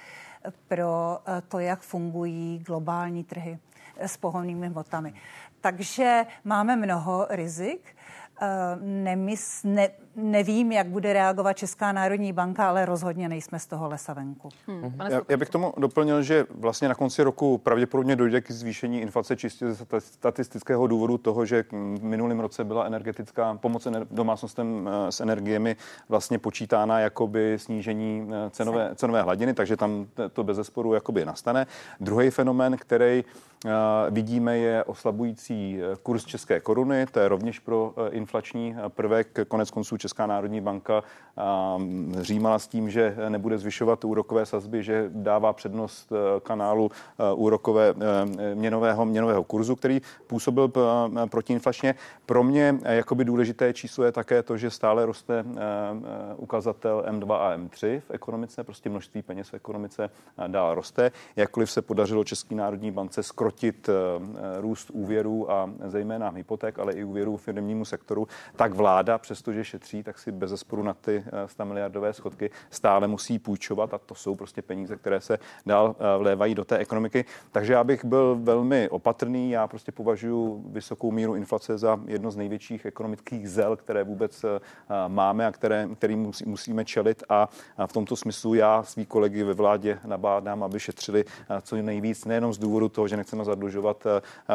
pro 0.69 1.19
eh, 1.27 1.43
to, 1.49 1.59
jak 1.59 1.81
fungují 1.81 2.59
globální 2.59 3.25
trhy 3.25 3.59
s 3.97 4.17
pohonnými 4.17 4.69
hmotami. 4.69 5.15
Takže 5.61 6.27
máme 6.45 6.77
mnoho 6.77 7.27
rizik. 7.31 7.97
Eh, 8.43 8.47
nemys, 8.81 9.65
ne, 9.65 9.89
nevím, 10.17 10.73
jak 10.73 10.87
bude 10.87 11.13
reagovat 11.13 11.53
Česká 11.53 11.93
národní 11.93 12.33
banka, 12.33 12.69
ale 12.69 12.85
rozhodně 12.85 13.29
nejsme 13.29 13.59
z 13.59 13.67
toho 13.67 13.89
lesa 13.89 14.15
venku. 14.15 14.49
Hmm. 14.67 14.95
Já, 15.11 15.21
já 15.29 15.37
bych 15.37 15.51
tomu 15.51 15.75
doplnil, 15.77 16.23
že 16.23 16.47
vlastně 16.55 16.89
na 16.89 16.95
konci 16.95 17.23
roku 17.23 17.59
pravděpodobně 17.59 18.17
dojde 18.17 18.41
k 18.41 18.51
zvýšení 18.51 19.01
inflace 19.01 19.37
čistě 19.37 19.73
ze 19.73 19.87
statistického 19.99 20.87
důvodu 20.87 21.19
toho, 21.19 21.47
že 21.47 21.65
v 21.73 22.03
minulém 22.03 22.41
roce 22.41 22.65
byla 22.65 22.85
energetická 22.85 23.55
pomoc 23.55 23.87
domácnostem 24.11 24.89
eh, 24.89 25.13
s 25.13 25.21
energiemi 25.21 25.77
vlastně 26.09 26.39
počítána 26.39 27.01
jakoby 27.01 27.55
snížení 27.59 28.29
eh, 28.31 28.51
cenové, 28.51 28.91
cenové 28.95 29.23
hladiny, 29.23 29.55
takže 29.55 29.77
tam 29.77 30.07
to 30.33 30.45
bez 30.45 30.57
zesporu 30.57 30.95
jakoby 30.95 31.25
nastane. 31.25 31.67
Druhý 32.01 32.31
fenomen, 32.31 32.77
který 32.77 33.25
Vidíme 34.11 34.59
je 34.59 34.85
oslabující 34.85 35.79
kurz 36.03 36.25
české 36.25 36.61
koruny, 36.61 37.07
to 37.07 37.21
je 37.21 37.29
rovněž 37.29 37.59
pro 37.59 37.95
inflační 38.11 38.77
prvek. 38.89 39.39
Konec 39.49 39.71
konců 39.71 39.97
Česká 40.01 40.27
národní 40.27 40.61
banka 40.61 41.03
římala 42.21 42.59
s 42.59 42.69
tím, 42.69 42.91
že 42.91 43.17
nebude 43.29 43.59
zvyšovat 43.59 44.05
úrokové 44.05 44.47
sazby, 44.47 44.83
že 44.83 45.11
dává 45.15 45.53
přednost 45.53 46.13
kanálu 46.43 46.91
úrokové 47.35 47.95
měnového, 48.55 49.05
měnového 49.05 49.45
kurzu, 49.45 49.77
který 49.77 50.01
působil 50.27 50.73
protiinflačně. 51.31 51.95
Pro 52.27 52.43
mě 52.43 52.79
jakoby 52.85 53.25
důležité 53.25 53.73
číslo 53.73 54.05
je 54.05 54.13
také 54.13 54.43
to, 54.43 54.57
že 54.57 54.71
stále 54.71 55.07
roste 55.07 55.45
ukazatel 56.37 57.05
M2 57.09 57.33
a 57.35 57.57
M3 57.57 58.01
v 58.01 58.11
ekonomice, 58.11 58.65
prostě 58.65 58.91
množství 58.91 59.23
peněz 59.23 59.49
v 59.49 59.55
ekonomice 59.55 60.11
dál 60.47 60.75
roste. 60.75 61.13
Jakkoliv 61.37 61.71
se 61.71 61.83
podařilo 61.83 62.25
České 62.25 62.55
národní 62.55 62.91
bance 62.91 63.23
skrotit 63.23 63.91
růst 64.61 64.91
úvěrů 64.91 65.51
a 65.51 65.71
zejména 65.85 66.29
hypoték, 66.29 66.79
ale 66.79 66.93
i 66.93 67.05
úvěrů 67.05 67.37
firmnímu 67.37 67.85
sektoru, 67.85 68.29
tak 68.57 68.75
vláda, 68.75 69.19
přestože 69.19 69.65
šetří, 69.65 69.90
tak 70.03 70.19
si 70.19 70.33
bez 70.33 70.51
zesporu 70.51 70.83
na 70.83 70.95
ty 70.95 71.25
100 71.47 71.65
miliardové 71.65 72.13
schodky 72.13 72.51
stále 72.71 73.09
musí 73.09 73.39
půjčovat 73.39 73.95
a 73.95 73.99
to 73.99 74.15
jsou 74.15 74.35
prostě 74.35 74.63
peníze, 74.63 74.97
které 74.97 75.21
se 75.21 75.39
dál 75.67 75.97
vlévají 76.19 76.55
do 76.55 76.65
té 76.65 76.79
ekonomiky. 76.79 77.25
Takže 77.53 77.73
já 77.73 77.85
bych 77.85 78.05
byl 78.05 78.39
velmi 78.43 78.89
opatrný. 78.89 79.51
Já 79.51 79.69
prostě 79.69 79.93
považuji 79.93 80.65
vysokou 80.67 81.11
míru 81.11 81.35
inflace 81.35 81.79
za 81.79 82.01
jedno 82.07 82.31
z 82.31 82.37
největších 82.37 82.87
ekonomických 82.87 83.51
zel, 83.51 83.77
které 83.77 84.05
vůbec 84.05 84.45
máme 85.09 85.47
a 85.47 85.53
které, 85.53 85.89
kterým 85.95 86.33
musíme 86.47 86.85
čelit. 86.85 87.23
A 87.29 87.49
v 87.87 87.93
tomto 87.93 88.17
smyslu 88.17 88.55
já 88.55 88.83
svý 88.83 89.07
kolegy 89.07 89.43
ve 89.43 89.55
vládě 89.55 89.99
nabádám, 90.05 90.63
aby 90.63 90.81
šetřili 90.81 91.25
co 91.63 91.77
nejvíc, 91.77 92.25
nejenom 92.25 92.53
z 92.53 92.59
důvodu 92.59 92.89
toho, 92.89 93.09
že 93.09 93.17
nechceme 93.17 93.45
zadlužovat 93.45 94.07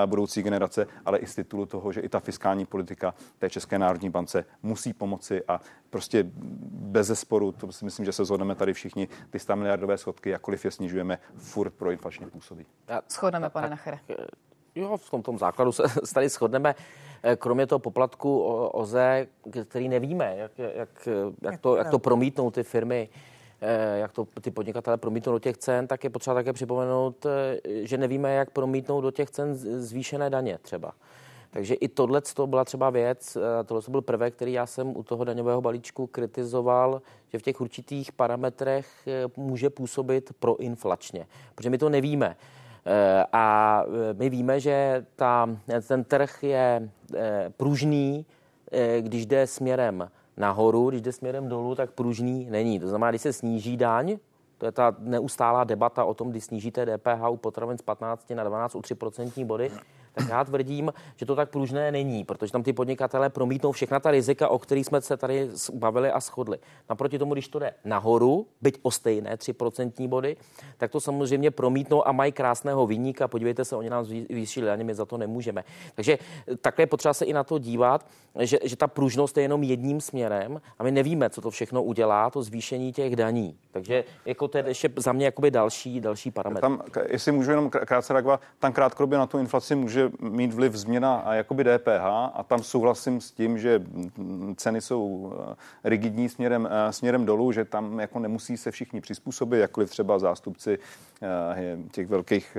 budoucí 0.06 0.43
generace, 0.43 0.88
ale 1.06 1.17
i 1.17 1.28
z 1.28 1.36
titulu 1.36 1.65
toho, 1.65 1.91
že 1.91 2.02
i 2.02 2.10
ta 2.10 2.19
fiskální 2.19 2.65
politika 2.65 3.13
té 3.39 3.50
České 3.50 3.80
národní 3.80 4.10
bance 4.10 4.45
musí 4.63 4.93
pomoci 4.93 5.24
a 5.47 5.61
prostě 5.89 6.25
bez 6.71 7.07
zesporu, 7.07 7.51
to 7.51 7.71
si 7.71 7.85
myslím, 7.85 8.05
že 8.05 8.11
se 8.11 8.25
zhodneme 8.25 8.55
tady 8.55 8.73
všichni, 8.73 9.07
ty 9.29 9.39
100 9.39 9.55
miliardové 9.55 9.97
schodky, 9.97 10.29
jakkoliv 10.29 10.65
je 10.65 10.71
snižujeme, 10.71 11.19
furt 11.35 11.73
pro 11.73 11.91
inflační 11.91 12.25
působí. 12.25 12.65
Shodneme, 13.09 13.49
pane 13.49 13.69
Nachere. 13.69 13.99
Jo, 14.75 14.97
v 14.97 15.09
tom, 15.09 15.21
tom 15.21 15.38
základu 15.38 15.71
se 15.71 15.83
tady 16.13 16.29
shodneme. 16.29 16.75
Eh, 17.23 17.35
kromě 17.35 17.67
toho 17.67 17.79
poplatku 17.79 18.43
OZE, 18.73 19.27
který 19.69 19.89
nevíme, 19.89 20.33
jak, 20.38 20.51
jak, 20.57 21.07
jak, 21.41 21.59
to, 21.59 21.75
jak 21.75 21.89
to 21.89 21.99
promítnou 21.99 22.51
ty 22.51 22.63
firmy, 22.63 23.09
eh, 23.61 23.97
jak 23.97 24.11
to 24.11 24.27
ty 24.41 24.51
podnikatele 24.51 24.97
promítnou 24.97 25.33
do 25.33 25.39
těch 25.39 25.57
cen, 25.57 25.88
tak 25.88 26.03
je 26.03 26.09
potřeba 26.09 26.33
také 26.33 26.53
připomenout, 26.53 27.25
eh, 27.25 27.59
že 27.81 27.97
nevíme, 27.97 28.33
jak 28.33 28.49
promítnou 28.49 29.01
do 29.01 29.11
těch 29.11 29.29
cen 29.29 29.55
zvýšené 29.55 30.29
daně 30.29 30.57
třeba. 30.61 30.91
Takže 31.56 31.74
i 31.74 31.88
tohle 31.88 32.22
to 32.22 32.48
byla 32.48 32.65
třeba 32.65 32.89
věc, 32.89 33.38
tohle 33.65 33.82
to 33.82 33.91
byl 33.91 34.02
prvek, 34.02 34.36
který 34.36 34.54
já 34.54 34.65
jsem 34.65 34.98
u 34.98 35.04
toho 35.04 35.24
daňového 35.24 35.62
balíčku 35.62 36.08
kritizoval, 36.08 37.02
že 37.28 37.39
v 37.39 37.41
těch 37.41 37.62
určitých 37.62 38.12
parametrech 38.12 39.08
může 39.38 39.70
působit 39.70 40.32
proinflačně, 40.39 41.28
protože 41.56 41.70
my 41.70 41.78
to 41.78 41.89
nevíme. 41.89 42.36
Eh, 42.86 43.26
a 43.34 43.84
eh, 43.88 44.13
my 44.13 44.30
víme, 44.30 44.60
že 44.60 45.06
ta, 45.15 45.50
ten 45.88 46.04
trh 46.04 46.44
je 46.44 46.89
eh, 47.15 47.54
pružný, 47.58 48.26
když 49.00 49.26
jde 49.26 49.48
směrem 49.48 50.12
nahoru, 50.38 50.89
když 50.89 51.02
jde 51.02 51.12
směrem 51.12 51.50
dolů, 51.50 51.76
tak 51.76 51.91
pružný 51.91 52.48
není. 52.50 52.80
To 52.80 52.88
znamená, 52.88 53.12
když 53.12 53.22
se 53.22 53.34
sníží 53.34 53.78
daň, 53.78 54.18
to 54.58 54.65
je 54.65 54.72
ta 54.72 54.96
neustálá 55.00 55.63
debata 55.63 56.04
o 56.04 56.13
tom, 56.13 56.30
kdy 56.30 56.41
snížíte 56.41 56.86
DPH 56.86 57.30
u 57.30 57.38
potravin 57.38 57.78
z 57.78 57.82
15 57.82 58.30
na 58.30 58.44
12 58.44 58.76
o 58.76 58.82
3 58.82 58.96
procentní 58.96 59.46
body, 59.46 59.72
tak 60.15 60.30
já 60.30 60.43
tvrdím, 60.43 60.93
že 61.15 61.25
to 61.25 61.36
tak 61.36 61.49
pružné 61.49 61.91
není, 61.91 62.23
protože 62.23 62.51
tam 62.51 62.63
ty 62.63 62.73
podnikatelé 62.73 63.30
promítnou 63.30 63.71
všechna 63.71 63.99
ta 63.99 64.12
rizika, 64.12 64.47
o 64.47 64.60
kterých 64.60 64.86
jsme 64.86 65.01
se 65.01 65.17
tady 65.17 65.49
bavili 65.73 66.12
a 66.12 66.19
shodli. 66.19 66.58
Naproti 66.89 67.19
tomu, 67.19 67.34
když 67.34 67.47
to 67.47 67.60
jde 67.60 67.73
nahoru, 67.86 68.47
byť 68.62 68.80
o 68.82 68.91
stejné 68.91 69.36
3% 69.36 70.08
body, 70.08 70.38
tak 70.78 70.91
to 70.91 70.99
samozřejmě 70.99 71.51
promítnou 71.51 72.08
a 72.08 72.12
mají 72.12 72.32
krásného 72.32 72.88
výníka. 72.88 73.28
Podívejte 73.28 73.65
se, 73.65 73.75
oni 73.75 73.89
nám 73.89 74.06
zvýšili 74.06 74.65
daně, 74.65 74.84
my 74.84 74.95
za 74.95 75.06
to 75.06 75.17
nemůžeme. 75.17 75.63
Takže 75.95 76.17
takhle 76.62 76.84
je 76.84 76.88
potřeba 76.88 77.13
se 77.13 77.25
i 77.25 77.34
na 77.34 77.43
to 77.43 77.60
dívat, 77.60 78.08
že, 78.39 78.58
že 78.63 78.75
ta 78.75 78.88
pružnost 78.88 79.38
je 79.38 79.43
jenom 79.43 79.63
jedním 79.63 80.01
směrem 80.01 80.62
a 80.80 80.84
my 80.84 80.91
nevíme, 80.91 81.30
co 81.30 81.41
to 81.41 81.49
všechno 81.51 81.84
udělá, 81.84 82.30
to 82.30 82.43
zvýšení 82.43 82.93
těch 82.93 83.15
daní. 83.15 83.58
Takže 83.71 84.04
jako 84.25 84.47
to 84.47 84.58
je 84.58 84.63
ještě 84.67 84.89
za 84.95 85.12
mě 85.12 85.25
jakoby 85.25 85.51
další, 85.51 86.01
další 86.01 86.32
parametr. 86.32 86.62
Tam, 86.62 86.82
jestli 87.08 87.32
můžu 87.32 87.51
jenom 87.51 87.69
krátce 87.69 88.13
reagovat, 88.13 88.41
tam 88.60 88.73
krátkodobě 88.73 89.17
na 89.17 89.28
tu 89.28 89.38
inflaci 89.38 89.75
může 89.75 90.05
mít 90.20 90.54
vliv 90.54 90.76
změna 90.76 91.15
a 91.15 91.34
jakoby 91.34 91.63
DPH 91.63 92.06
a 92.34 92.46
tam 92.48 92.63
souhlasím 92.63 93.22
s 93.22 93.32
tím, 93.32 93.58
že 93.58 93.84
ceny 94.56 94.82
jsou 94.82 95.34
eh, 95.52 95.56
rigidní 95.84 96.30
směrem, 96.30 96.70
eh, 96.72 96.94
směrem 96.94 97.26
dolů, 97.26 97.52
že 97.52 97.65
tam 97.65 98.00
jako 98.00 98.20
nemusí 98.20 98.58
se 98.58 98.72
všichni 98.72 99.02
přizpůsobit, 99.02 99.60
jakkoliv 99.60 99.89
třeba 99.89 100.20
zástupci 100.20 100.80
eh, 101.22 101.78
těch 101.91 102.08
velkých 102.08 102.58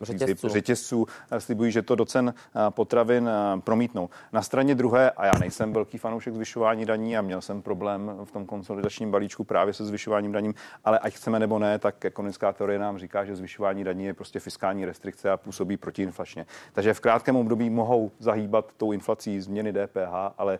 řetězců. 0.00 0.48
řetězců 0.48 1.06
slibují, 1.38 1.72
že 1.72 1.82
to 1.82 1.94
do 1.94 2.04
cen 2.04 2.34
potravin 2.70 3.30
promítnou. 3.60 4.08
Na 4.32 4.42
straně 4.42 4.74
druhé, 4.74 5.10
a 5.10 5.26
já 5.26 5.32
nejsem 5.40 5.72
velký 5.72 5.98
fanoušek 5.98 6.34
zvyšování 6.34 6.86
daní 6.86 7.16
a 7.16 7.22
měl 7.22 7.40
jsem 7.40 7.62
problém 7.62 8.12
v 8.24 8.30
tom 8.30 8.46
konsolidačním 8.46 9.10
balíčku 9.10 9.44
právě 9.44 9.74
se 9.74 9.84
zvyšováním 9.84 10.32
daním, 10.32 10.54
ale 10.84 10.98
ať 10.98 11.14
chceme 11.14 11.38
nebo 11.38 11.58
ne, 11.58 11.78
tak 11.78 12.04
ekonomická 12.04 12.52
teorie 12.52 12.78
nám 12.78 12.98
říká, 12.98 13.24
že 13.24 13.36
zvyšování 13.36 13.84
daní 13.84 14.04
je 14.04 14.14
prostě 14.14 14.40
fiskální 14.40 14.84
restrikce 14.84 15.30
a 15.30 15.36
působí 15.36 15.76
protiinflačně. 15.76 16.46
Takže 16.72 16.94
v 16.94 17.00
krátkém 17.00 17.36
období 17.36 17.70
mohou 17.70 18.10
zahýbat 18.18 18.72
tou 18.76 18.92
inflací 18.92 19.40
změny 19.40 19.72
DPH, 19.72 20.34
ale 20.38 20.58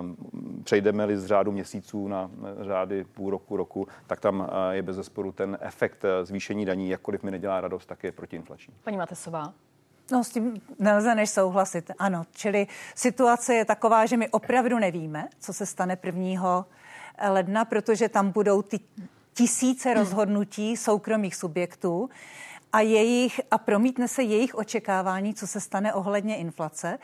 um, 0.00 0.16
přejdeme-li 0.64 1.16
z 1.16 1.26
řádu 1.26 1.52
měsíců 1.52 2.08
na 2.08 2.30
řády 2.60 3.04
půl 3.04 3.30
roku, 3.30 3.56
roku, 3.56 3.88
tak 4.06 4.20
tam 4.20 4.50
je 4.70 4.82
bez 4.82 4.96
zesporu 4.96 5.32
ten 5.32 5.58
efekt 5.60 6.04
zvýšení 6.22 6.64
daní, 6.64 6.88
jakkoliv 6.88 7.22
mi 7.22 7.30
nedělá 7.30 7.60
radost, 7.60 7.86
tak 7.86 8.04
je 8.04 8.12
protiinflační. 8.12 8.71
Paní 8.84 8.96
Matesová. 8.96 9.54
No 10.12 10.24
s 10.24 10.28
tím 10.28 10.60
nelze 10.78 11.14
než 11.14 11.30
souhlasit, 11.30 11.90
ano. 11.98 12.24
Čili 12.32 12.66
situace 12.94 13.54
je 13.54 13.64
taková, 13.64 14.06
že 14.06 14.16
my 14.16 14.28
opravdu 14.28 14.78
nevíme, 14.78 15.28
co 15.40 15.52
se 15.52 15.66
stane 15.66 15.98
1. 16.04 16.66
ledna, 17.28 17.64
protože 17.64 18.08
tam 18.08 18.30
budou 18.30 18.62
ty 18.62 18.80
tisíce 19.34 19.94
rozhodnutí 19.94 20.76
soukromých 20.76 21.36
subjektů 21.36 22.10
a 22.72 22.80
jejich 22.80 23.40
a 23.50 23.58
promítne 23.58 24.08
se 24.08 24.22
jejich 24.22 24.54
očekávání, 24.54 25.34
co 25.34 25.46
se 25.46 25.60
stane 25.60 25.94
ohledně 25.94 26.36
inflace. 26.36 26.98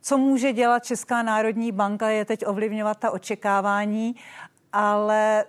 Co 0.00 0.18
může 0.18 0.52
dělat 0.52 0.84
Česká 0.84 1.22
národní 1.22 1.72
banka, 1.72 2.08
je 2.08 2.24
teď 2.24 2.46
ovlivňovat 2.46 2.98
ta 2.98 3.10
očekávání, 3.10 4.16
ale 4.72 5.44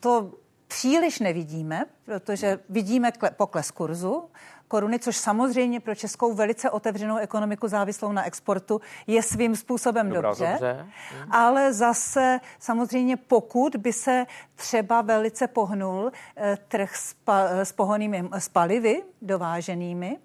to 0.00 0.32
příliš 0.68 1.18
nevidíme, 1.18 1.84
protože 2.04 2.58
vidíme 2.68 3.12
pokles 3.36 3.70
kurzu 3.70 4.30
koruny, 4.68 4.98
což 4.98 5.16
samozřejmě 5.16 5.80
pro 5.80 5.94
českou 5.94 6.34
velice 6.34 6.70
otevřenou 6.70 7.16
ekonomiku 7.16 7.68
závislou 7.68 8.12
na 8.12 8.24
exportu 8.24 8.80
je 9.06 9.22
svým 9.22 9.56
způsobem 9.56 10.08
Dobrá, 10.08 10.28
dobře. 10.28 10.48
dobře. 10.50 10.86
Ale 11.30 11.72
zase 11.72 12.40
samozřejmě 12.58 13.16
pokud 13.16 13.76
by 13.76 13.92
se 13.92 14.26
třeba 14.54 15.02
velice 15.02 15.46
pohnul 15.46 16.12
eh, 16.36 16.58
trh 16.68 16.96
s, 16.96 17.14
pa, 17.14 17.48
s 17.48 17.72
pohonými 17.72 18.28
s 18.32 18.48
palivy 18.48 19.02
dováženými, 19.22 20.18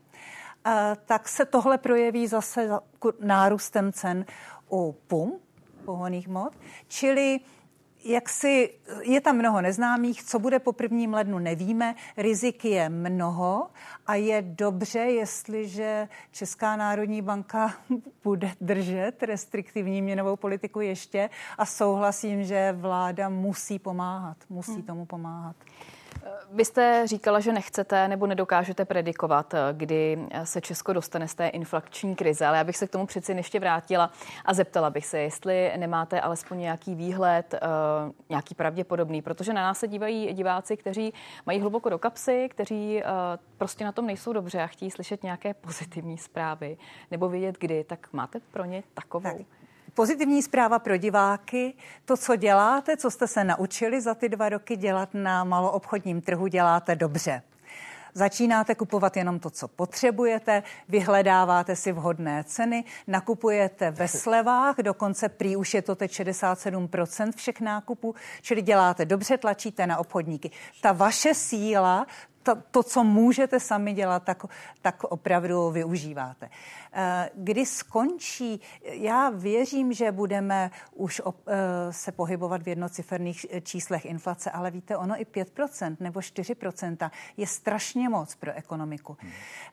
eh, 0.65 0.97
tak 1.05 1.27
se 1.27 1.45
tohle 1.45 1.77
projeví 1.77 2.27
zase 2.27 2.69
nárůstem 3.19 3.93
cen 3.93 4.25
u 4.71 4.95
pum 5.07 5.39
pohoných 5.85 6.27
mod. 6.27 6.53
Čili 6.87 7.39
jak 8.03 8.29
si, 8.29 8.73
je 9.01 9.21
tam 9.21 9.37
mnoho 9.37 9.61
neznámých, 9.61 10.23
co 10.23 10.39
bude 10.39 10.59
po 10.59 10.73
prvním 10.73 11.13
lednu 11.13 11.39
nevíme, 11.39 11.95
rizik 12.17 12.65
je 12.65 12.89
mnoho 12.89 13.67
a 14.07 14.15
je 14.15 14.41
dobře, 14.41 14.99
jestliže 14.99 16.07
Česká 16.31 16.75
národní 16.75 17.21
banka 17.21 17.73
bude 18.23 18.51
držet 18.61 19.23
restriktivní 19.23 20.01
měnovou 20.01 20.35
politiku 20.35 20.81
ještě 20.81 21.29
a 21.57 21.65
souhlasím, 21.65 22.43
že 22.43 22.71
vláda 22.71 23.29
musí 23.29 23.79
pomáhat, 23.79 24.37
musí 24.49 24.73
hmm. 24.73 24.83
tomu 24.83 25.05
pomáhat. 25.05 25.55
Vy 26.51 26.65
jste 26.65 27.03
říkala, 27.05 27.39
že 27.39 27.53
nechcete 27.53 28.07
nebo 28.07 28.27
nedokážete 28.27 28.85
predikovat, 28.85 29.53
kdy 29.71 30.27
se 30.43 30.61
Česko 30.61 30.93
dostane 30.93 31.27
z 31.27 31.35
té 31.35 31.47
inflační 31.47 32.15
krize, 32.15 32.45
ale 32.45 32.57
já 32.57 32.63
bych 32.63 32.77
se 32.77 32.87
k 32.87 32.89
tomu 32.91 33.05
přeci 33.05 33.31
ještě 33.31 33.59
vrátila 33.59 34.11
a 34.45 34.53
zeptala 34.53 34.89
bych 34.89 35.05
se, 35.05 35.19
jestli 35.19 35.73
nemáte 35.77 36.21
alespoň 36.21 36.59
nějaký 36.59 36.95
výhled, 36.95 37.53
eh, 37.53 37.59
nějaký 38.29 38.55
pravděpodobný, 38.55 39.21
protože 39.21 39.53
na 39.53 39.61
nás 39.61 39.79
se 39.79 39.87
dívají 39.87 40.33
diváci, 40.33 40.77
kteří 40.77 41.13
mají 41.45 41.59
hluboko 41.59 41.89
do 41.89 41.99
kapsy, 41.99 42.49
kteří 42.51 43.01
eh, 43.03 43.05
prostě 43.57 43.85
na 43.85 43.91
tom 43.91 44.05
nejsou 44.05 44.33
dobře 44.33 44.61
a 44.61 44.67
chtějí 44.67 44.91
slyšet 44.91 45.23
nějaké 45.23 45.53
pozitivní 45.53 46.17
zprávy 46.17 46.77
nebo 47.11 47.29
vědět 47.29 47.55
kdy, 47.59 47.83
tak 47.83 48.13
máte 48.13 48.39
pro 48.39 48.65
ně 48.65 48.83
takovou? 48.93 49.23
Tak. 49.37 49.63
Pozitivní 49.95 50.41
zpráva 50.41 50.79
pro 50.79 50.97
diváky. 50.97 51.73
To, 52.05 52.17
co 52.17 52.35
děláte, 52.35 52.97
co 52.97 53.11
jste 53.11 53.27
se 53.27 53.43
naučili 53.43 54.01
za 54.01 54.15
ty 54.15 54.29
dva 54.29 54.49
roky 54.49 54.75
dělat 54.75 55.09
na 55.13 55.43
maloobchodním 55.43 56.21
trhu, 56.21 56.47
děláte 56.47 56.95
dobře. 56.95 57.41
Začínáte 58.13 58.75
kupovat 58.75 59.17
jenom 59.17 59.39
to, 59.39 59.49
co 59.49 59.67
potřebujete, 59.67 60.63
vyhledáváte 60.89 61.75
si 61.75 61.91
vhodné 61.91 62.43
ceny, 62.43 62.83
nakupujete 63.07 63.91
ve 63.91 64.07
slevách, 64.07 64.75
dokonce 64.77 65.29
prý 65.29 65.55
už 65.55 65.73
je 65.73 65.81
to 65.81 65.95
teď 65.95 66.11
67% 66.11 67.31
všech 67.35 67.61
nákupů, 67.61 68.15
čili 68.41 68.61
děláte 68.61 69.05
dobře, 69.05 69.37
tlačíte 69.37 69.87
na 69.87 69.97
obchodníky. 69.97 70.51
Ta 70.81 70.91
vaše 70.91 71.33
síla 71.33 72.07
to, 72.43 72.55
to, 72.71 72.83
co 72.83 73.03
můžete 73.03 73.59
sami 73.59 73.93
dělat, 73.93 74.23
tak, 74.23 74.45
tak 74.81 75.03
opravdu 75.03 75.71
využíváte. 75.71 76.49
Eh, 76.93 77.29
kdy 77.33 77.65
skončí, 77.65 78.61
já 78.83 79.29
věřím, 79.29 79.93
že 79.93 80.11
budeme 80.11 80.71
už 80.95 81.21
eh, 81.25 81.93
se 81.93 82.11
pohybovat 82.11 82.63
v 82.63 82.67
jednociferných 82.67 83.45
číslech 83.63 84.05
inflace, 84.05 84.51
ale 84.51 84.71
víte, 84.71 84.97
ono 84.97 85.21
i 85.21 85.25
5% 85.25 85.97
nebo 85.99 86.19
4% 86.19 87.11
je 87.37 87.47
strašně 87.47 88.09
moc 88.09 88.35
pro 88.35 88.53
ekonomiku. 88.53 89.17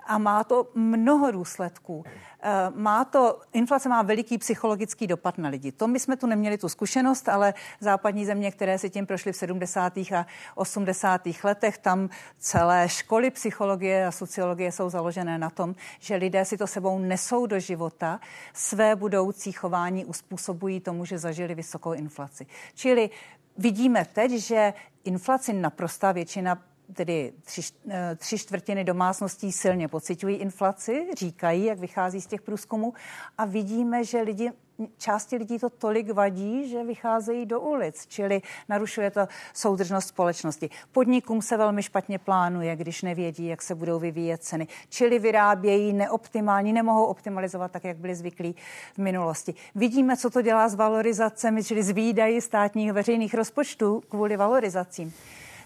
A 0.06 0.18
má 0.18 0.44
to 0.44 0.68
mnoho 0.74 1.30
důsledků. 1.30 2.04
Eh, 2.42 2.70
má 2.74 3.05
to, 3.05 3.40
inflace 3.53 3.88
má 3.88 4.03
veliký 4.03 4.38
psychologický 4.38 5.07
dopad 5.07 5.38
na 5.38 5.48
lidi. 5.48 5.72
To 5.72 5.87
my 5.87 6.00
jsme 6.00 6.16
tu 6.16 6.26
neměli 6.26 6.59
tu 6.59 6.68
zkušenost, 6.68 7.29
ale 7.29 7.55
západní 7.81 8.26
země, 8.26 8.50
které 8.50 8.79
si 8.79 8.90
tím 8.90 9.07
prošly 9.07 9.33
v 9.33 9.37
70. 9.37 9.96
a 9.98 10.26
80. 10.55 11.44
letech, 11.44 11.79
tam 11.79 12.09
celé 12.38 12.88
školy 12.88 13.31
psychologie 13.31 14.07
a 14.07 14.11
sociologie 14.11 14.72
jsou 14.72 14.90
založené 14.90 15.38
na 15.38 15.50
tom, 15.50 15.74
že 15.98 16.16
lidé 16.16 16.44
si 16.44 16.59
to 16.59 16.66
sebou 16.66 16.98
nesou 16.98 17.46
do 17.46 17.61
života, 17.61 18.20
své 18.55 18.96
budoucí 18.96 19.53
chování 19.53 20.05
uspůsobují 20.05 20.81
tomu, 20.81 21.05
že 21.05 21.18
zažili 21.18 21.55
vysokou 21.55 21.92
inflaci. 21.92 22.46
Čili 22.74 23.11
vidíme 23.59 24.07
teď, 24.12 24.33
že 24.33 24.74
inflaci 25.05 25.53
naprostá 25.53 26.12
většina 26.12 26.59
tedy 26.92 27.33
tři, 27.44 27.62
eh, 27.90 28.16
tři 28.16 28.38
čtvrtiny 28.38 28.85
domácností 28.85 29.53
silně 29.53 29.88
pocitují 29.88 30.37
inflaci, 30.37 31.07
říkají, 31.16 31.64
jak 31.64 31.79
vychází 31.79 32.20
z 32.20 32.26
těch 32.26 32.42
průzkumů 32.42 32.94
a 33.38 33.44
vidíme, 33.44 34.05
že 34.05 34.20
lidi 34.20 34.53
části 34.98 35.37
lidí 35.37 35.59
to 35.59 35.70
tolik 35.70 36.11
vadí, 36.11 36.68
že 36.68 36.85
vycházejí 36.85 37.46
do 37.46 37.61
ulic, 37.61 38.07
čili 38.07 38.42
narušuje 38.68 39.11
to 39.11 39.29
soudržnost 39.55 40.09
společnosti. 40.09 40.70
Podnikům 40.92 41.42
se 41.42 41.57
velmi 41.57 41.83
špatně 41.83 42.18
plánuje, 42.18 42.76
když 42.76 43.03
nevědí, 43.03 43.46
jak 43.46 43.62
se 43.62 43.74
budou 43.74 43.98
vyvíjet 43.98 44.42
ceny, 44.42 44.68
čili 44.88 45.18
vyrábějí 45.18 45.92
neoptimální, 45.92 46.72
nemohou 46.72 47.05
optimalizovat 47.05 47.72
tak, 47.72 47.85
jak 47.85 47.96
byli 47.96 48.14
zvyklí 48.14 48.55
v 48.94 48.98
minulosti. 48.98 49.55
Vidíme, 49.74 50.16
co 50.16 50.31
to 50.31 50.42
dělá 50.42 50.68
s 50.68 50.74
valorizacemi, 50.74 51.64
čili 51.64 51.83
s 51.83 51.90
výdaji 51.90 52.40
státních 52.40 52.92
veřejných 52.92 53.35
rozpočtů 53.35 54.03
kvůli 54.09 54.37
valorizacím. 54.37 55.14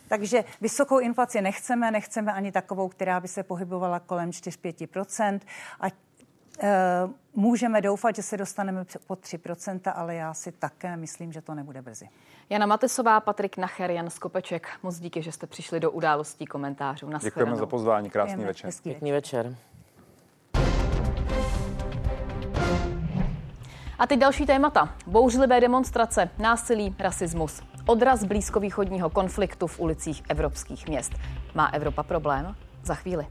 Takže 0.08 0.44
vysokou 0.60 0.98
inflaci 0.98 1.40
nechceme, 1.40 1.90
nechceme 1.90 2.32
ani 2.32 2.52
takovou, 2.52 2.88
která 2.88 3.20
by 3.20 3.28
se 3.28 3.42
pohybovala 3.42 4.00
kolem 4.00 4.30
4-5 4.30 5.40
a 5.80 5.86
e, 5.86 5.92
můžeme 7.34 7.80
doufat, 7.80 8.16
že 8.16 8.22
se 8.22 8.36
dostaneme 8.36 8.84
pod 9.06 9.20
3% 9.20 9.92
ale 9.94 10.14
já 10.14 10.34
si 10.34 10.52
také 10.52 10.96
myslím, 10.96 11.32
že 11.32 11.40
to 11.40 11.54
nebude 11.54 11.82
brzy. 11.82 12.08
Jana 12.50 12.66
Matesová, 12.66 13.20
Patrik 13.20 13.56
Nacher, 13.56 13.90
Jan 13.90 14.10
Skopeček, 14.10 14.68
moc 14.82 14.98
díky, 14.98 15.22
že 15.22 15.32
jste 15.32 15.46
přišli 15.46 15.80
do 15.80 15.90
událostí 15.90 16.46
komentářů. 16.46 17.10
Děkujeme 17.22 17.56
za 17.56 17.66
pozvání, 17.66 18.10
krásný 18.10 18.32
Děkujeme. 18.32 18.50
večer. 18.50 18.70
Pěkný 18.82 19.12
večer. 19.12 19.56
A 23.98 24.06
teď 24.06 24.18
další 24.18 24.46
témata. 24.46 24.94
Bouřlivé 25.06 25.60
demonstrace, 25.60 26.30
násilí, 26.38 26.94
rasismus. 26.98 27.73
Odraz 27.86 28.24
blízkovýchodního 28.24 29.10
konfliktu 29.10 29.66
v 29.66 29.80
ulicích 29.80 30.22
evropských 30.28 30.88
měst. 30.88 31.12
Má 31.54 31.66
Evropa 31.66 32.02
problém? 32.02 32.54
Za 32.82 32.94
chvíli. 32.94 33.26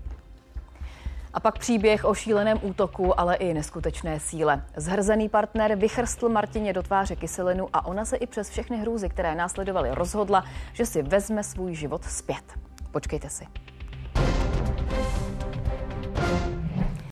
A 1.33 1.39
pak 1.39 1.59
příběh 1.59 2.05
o 2.05 2.13
šíleném 2.13 2.59
útoku, 2.61 3.19
ale 3.19 3.35
i 3.35 3.53
neskutečné 3.53 4.19
síle. 4.19 4.65
Zhrzený 4.77 5.29
partner 5.29 5.75
vychrstl 5.75 6.29
Martině 6.29 6.73
do 6.73 6.83
tváře 6.83 7.15
kyselinu 7.15 7.69
a 7.73 7.85
ona 7.85 8.05
se 8.05 8.17
i 8.17 8.27
přes 8.27 8.49
všechny 8.49 8.77
hrůzy, 8.77 9.09
které 9.09 9.35
následovaly, 9.35 9.89
rozhodla, 9.91 10.43
že 10.73 10.85
si 10.85 11.01
vezme 11.01 11.43
svůj 11.43 11.75
život 11.75 12.03
zpět. 12.03 12.53
Počkejte 12.91 13.29
si. 13.29 13.47